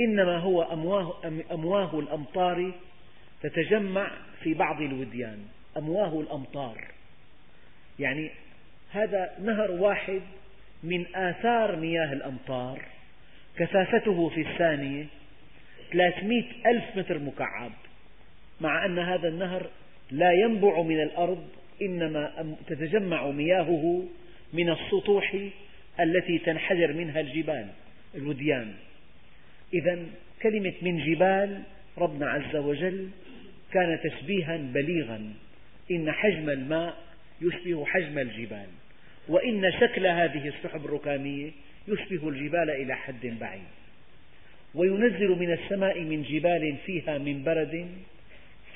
إنما 0.00 0.38
هو 0.38 0.62
أمواه, 0.62 1.16
أمواه 1.52 1.98
الأمطار 2.00 2.72
تتجمع 3.42 4.10
في 4.42 4.54
بعض 4.54 4.80
الوديان 4.80 5.38
أمواه 5.76 6.20
الأمطار 6.20 6.84
يعني 8.00 8.30
هذا 8.92 9.30
نهر 9.40 9.70
واحد 9.70 10.20
من 10.82 11.16
آثار 11.16 11.76
مياه 11.76 12.12
الأمطار 12.12 12.80
كثافته 13.58 14.28
في 14.28 14.40
الثانية 14.40 15.06
300 15.92 16.44
ألف 16.70 16.96
متر 16.96 17.18
مكعب 17.18 17.72
مع 18.60 18.84
أن 18.86 18.98
هذا 18.98 19.28
النهر 19.28 19.66
لا 20.10 20.32
ينبع 20.32 20.82
من 20.82 21.02
الأرض 21.02 21.44
إنما 21.82 22.54
تتجمع 22.66 23.30
مياهه 23.30 24.02
من 24.52 24.70
السطوح 24.70 25.34
التي 26.00 26.38
تنحدر 26.38 26.92
منها 26.92 27.20
الجبال 27.20 27.66
الوديان 28.14 28.72
إذا 29.74 29.98
كلمة 30.42 30.72
من 30.82 30.96
جبال 31.04 31.60
ربنا 31.98 32.30
عز 32.30 32.56
وجل 32.56 33.08
كان 33.72 33.98
تشبيها 34.04 34.56
بليغا 34.56 35.32
إن 35.90 36.12
حجم 36.12 36.50
الماء 36.50 36.94
يشبه 37.42 37.84
حجم 37.84 38.18
الجبال 38.18 38.66
وإن 39.28 39.72
شكل 39.72 40.06
هذه 40.06 40.48
السحب 40.48 40.84
الركامية 40.84 41.50
يشبه 41.88 42.28
الجبال 42.28 42.70
إلى 42.70 42.94
حد 42.94 43.26
بعيد 43.40 43.62
وينزل 44.74 45.28
من 45.28 45.52
السماء 45.52 46.00
من 46.00 46.22
جبال 46.22 46.76
فيها 46.86 47.18
من 47.18 47.42
برد 47.44 47.88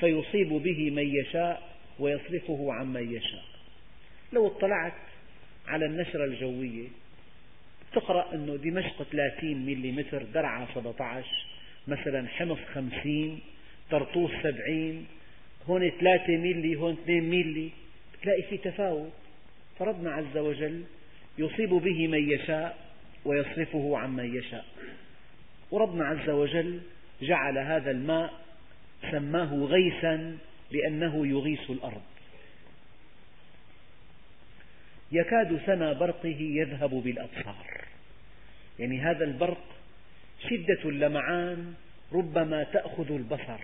فيصيب 0.01 0.49
به 0.49 0.91
من 0.91 1.07
يشاء 1.15 1.63
ويصرفه 1.99 2.73
عمن 2.73 3.15
يشاء 3.17 3.45
لو 4.33 4.47
اطلعت 4.47 4.93
على 5.69 5.85
النشرة 5.87 6.25
الجوية 6.25 6.89
تقرأ 7.93 8.35
أنه 8.35 8.57
دمشق 8.57 9.03
30 9.03 9.51
ملم 9.67 10.05
درعا 10.35 10.67
17 10.75 11.27
مثلا 11.89 12.29
حمص 12.29 12.59
50 12.75 13.41
طرطوس 13.91 14.31
70 14.43 15.07
هون 15.69 15.91
3 16.01 16.29
ملي 16.37 16.77
هون 16.77 16.93
2 17.05 17.23
ملي 17.31 17.71
تلاقي 18.23 18.43
في 18.43 18.57
تفاوت 18.57 19.13
فربنا 19.79 20.13
عز 20.13 20.37
وجل 20.37 20.85
يصيب 21.39 21.69
به 21.69 22.07
من 22.09 22.31
يشاء 22.31 22.79
ويصرفه 23.25 23.99
عمن 23.99 24.35
يشاء 24.37 24.65
وربنا 25.71 26.05
عز 26.05 26.31
وجل 26.31 26.81
جعل 27.23 27.59
هذا 27.59 27.91
الماء 27.91 28.33
سماه 29.11 29.55
غيثا 29.65 30.39
لأنه 30.71 31.27
يغيث 31.27 31.71
الأرض 31.71 32.03
يكاد 35.13 35.61
سنا 35.67 35.93
برقه 35.93 36.37
يذهب 36.39 36.91
بالأبصار 36.91 37.85
يعني 38.79 39.01
هذا 39.01 39.25
البرق 39.25 39.65
شدة 40.51 40.79
اللمعان 40.91 41.75
ربما 42.13 42.63
تأخذ 42.63 43.13
البصر 43.13 43.59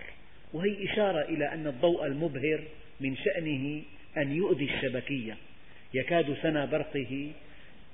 وهي 0.53 0.84
إشارة 0.93 1.20
إلى 1.20 1.53
أن 1.53 1.66
الضوء 1.66 2.07
المبهر 2.07 2.64
من 3.01 3.16
شأنه 3.16 3.82
أن 4.18 4.32
يؤذي 4.32 4.64
الشبكية 4.64 5.37
يكاد 5.95 6.37
سنا 6.43 6.64
برقه 6.64 7.30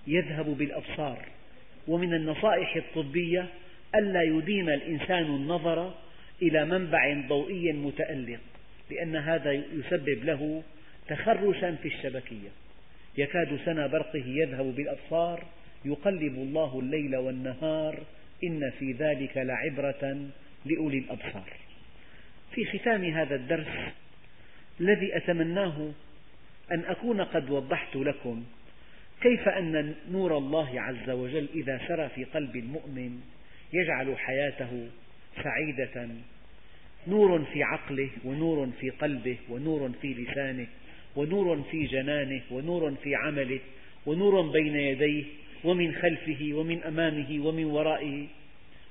يذهب 0.06 0.46
بالأبصار 0.46 1.26
ومن 1.88 2.14
النصائح 2.14 2.76
الطبية 2.76 3.46
ألا 3.94 4.22
يدين 4.22 4.68
الإنسان 4.70 5.22
النظر 5.24 5.92
إلى 6.42 6.64
منبع 6.64 7.20
ضوئي 7.28 7.72
متألق 7.72 8.40
لأن 8.90 9.16
هذا 9.16 9.52
يسبب 9.52 10.24
له 10.24 10.62
تخرشا 11.08 11.72
في 11.82 11.88
الشبكية 11.88 12.48
يكاد 13.18 13.58
سنا 13.64 13.86
برقه 13.86 14.22
يذهب 14.26 14.64
بالأبصار 14.74 15.44
يقلب 15.84 16.34
الله 16.34 16.80
الليل 16.80 17.16
والنهار 17.16 18.00
إن 18.44 18.70
في 18.78 18.92
ذلك 18.92 19.36
لعبرة 19.36 20.26
لأولي 20.66 20.98
الأبصار 20.98 21.52
في 22.54 22.78
ختام 22.78 23.04
هذا 23.04 23.34
الدرس 23.34 23.66
الذي 24.80 25.16
أتمناه 25.16 25.90
أن 26.72 26.80
أكون 26.84 27.20
قد 27.20 27.50
وضحت 27.50 27.96
لكم 27.96 28.44
كيف 29.22 29.48
أن 29.48 29.94
نور 30.10 30.38
الله 30.38 30.80
عز 30.80 31.10
وجل 31.10 31.48
إذا 31.54 31.80
سرى 31.88 32.08
في 32.14 32.24
قلب 32.24 32.56
المؤمن 32.56 33.20
يجعل 33.72 34.18
حياته 34.18 34.88
سعيدة 35.42 36.08
نور 37.06 37.44
في 37.44 37.62
عقله 37.62 38.10
ونور 38.24 38.68
في 38.80 38.90
قلبه 38.90 39.36
ونور 39.48 39.90
في 40.02 40.08
لسانه 40.14 40.66
ونور 41.16 41.62
في 41.70 41.86
جنانه 41.86 42.40
ونور 42.50 42.94
في 43.02 43.14
عمله 43.14 43.60
ونور 44.06 44.52
بين 44.52 44.76
يديه 44.76 45.24
ومن 45.64 45.94
خلفه 45.94 46.48
ومن 46.52 46.82
أمامه 46.84 47.46
ومن 47.46 47.64
ورائه 47.64 48.26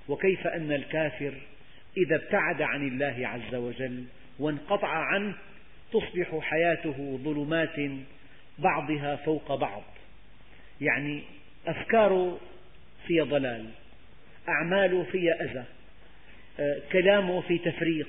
وكيف 0.10 0.48
أن 0.48 0.72
الكافر 0.72 1.34
إذا 1.98 2.16
ابتعد 2.16 2.62
عن 2.62 2.88
الله 2.88 3.28
عز 3.28 3.56
وجل 3.56 4.04
وانقطع 4.40 4.88
عنه 4.88 5.36
تصبح 5.94 6.40
حياته 6.42 7.20
ظلمات 7.24 7.92
بعضها 8.60 9.16
فوق 9.16 9.56
بعض 9.56 9.84
يعني 10.82 11.22
أفكاره 11.68 12.40
فيها 13.08 13.24
ضلال 13.24 13.66
أعماله 14.50 15.04
فيها 15.04 15.34
أذى 15.44 15.66
آه، 16.60 16.76
كلامه 16.92 17.42
في 17.42 17.58
تفريق 17.58 18.08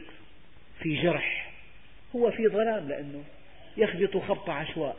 في 0.81 1.03
جرح 1.03 1.51
هو 2.17 2.31
في 2.31 2.49
ظلام 2.49 2.89
لأنه 2.89 3.23
يخبط 3.77 4.17
خبط 4.17 4.51
عشواء 4.51 4.97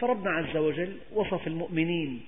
فربنا 0.00 0.30
عز 0.30 0.56
وجل 0.56 0.96
وصف 1.12 1.46
المؤمنين 1.46 2.20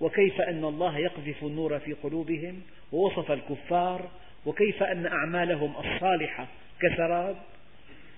وكيف 0.00 0.40
أن 0.40 0.64
الله 0.64 0.98
يقذف 0.98 1.42
النور 1.44 1.78
في 1.78 1.92
قلوبهم 1.92 2.62
ووصف 2.92 3.30
الكفار 3.32 4.10
وكيف 4.46 4.82
أن 4.82 5.06
أعمالهم 5.06 5.72
الصالحة 5.84 6.46
كسراب 6.80 7.36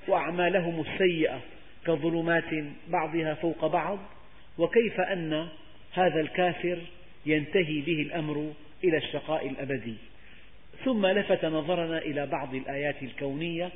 وأعمالهم 0.09 0.81
السيئة 0.93 1.41
كظلمات 1.87 2.45
بعضها 2.89 3.35
فوق 3.35 3.67
بعض 3.67 3.99
وكيف 4.59 5.01
أن 5.01 5.49
هذا 5.93 6.21
الكافر 6.21 6.79
ينتهي 7.27 7.81
به 7.81 8.03
الأمر 8.03 8.53
إلى 8.85 8.97
الشقاء 8.97 9.49
الأبدي 9.49 9.95
ثم 10.85 11.07
لفت 11.07 11.45
نظرنا 11.45 11.99
إلى 11.99 12.27
بعض 12.27 12.55
الآيات 12.55 13.03
الكونية 13.03 13.71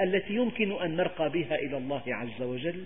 التي 0.00 0.34
يمكن 0.34 0.72
أن 0.82 0.96
نرقى 0.96 1.30
بها 1.30 1.54
إلى 1.54 1.76
الله 1.76 2.02
عز 2.06 2.42
وجل 2.42 2.84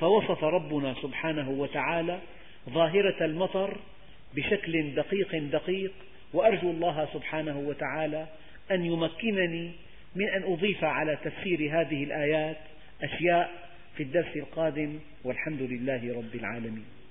فوصف 0.00 0.44
ربنا 0.44 0.94
سبحانه 1.02 1.50
وتعالى 1.50 2.18
ظاهرة 2.70 3.24
المطر 3.26 3.76
بشكل 4.36 4.94
دقيق 4.94 5.36
دقيق 5.38 5.92
وأرجو 6.32 6.70
الله 6.70 7.08
سبحانه 7.14 7.58
وتعالى 7.58 8.26
أن 8.70 8.84
يمكنني 8.84 9.70
من 10.16 10.28
أن 10.28 10.42
أضيف 10.52 10.84
على 10.84 11.18
تفسير 11.24 11.80
هذه 11.80 12.04
الآيات 12.04 12.56
أشياء 13.02 13.50
في 13.96 14.02
الدرس 14.02 14.36
القادم 14.36 14.98
والحمد 15.24 15.62
لله 15.62 16.16
رب 16.16 16.34
العالمين 16.34 17.03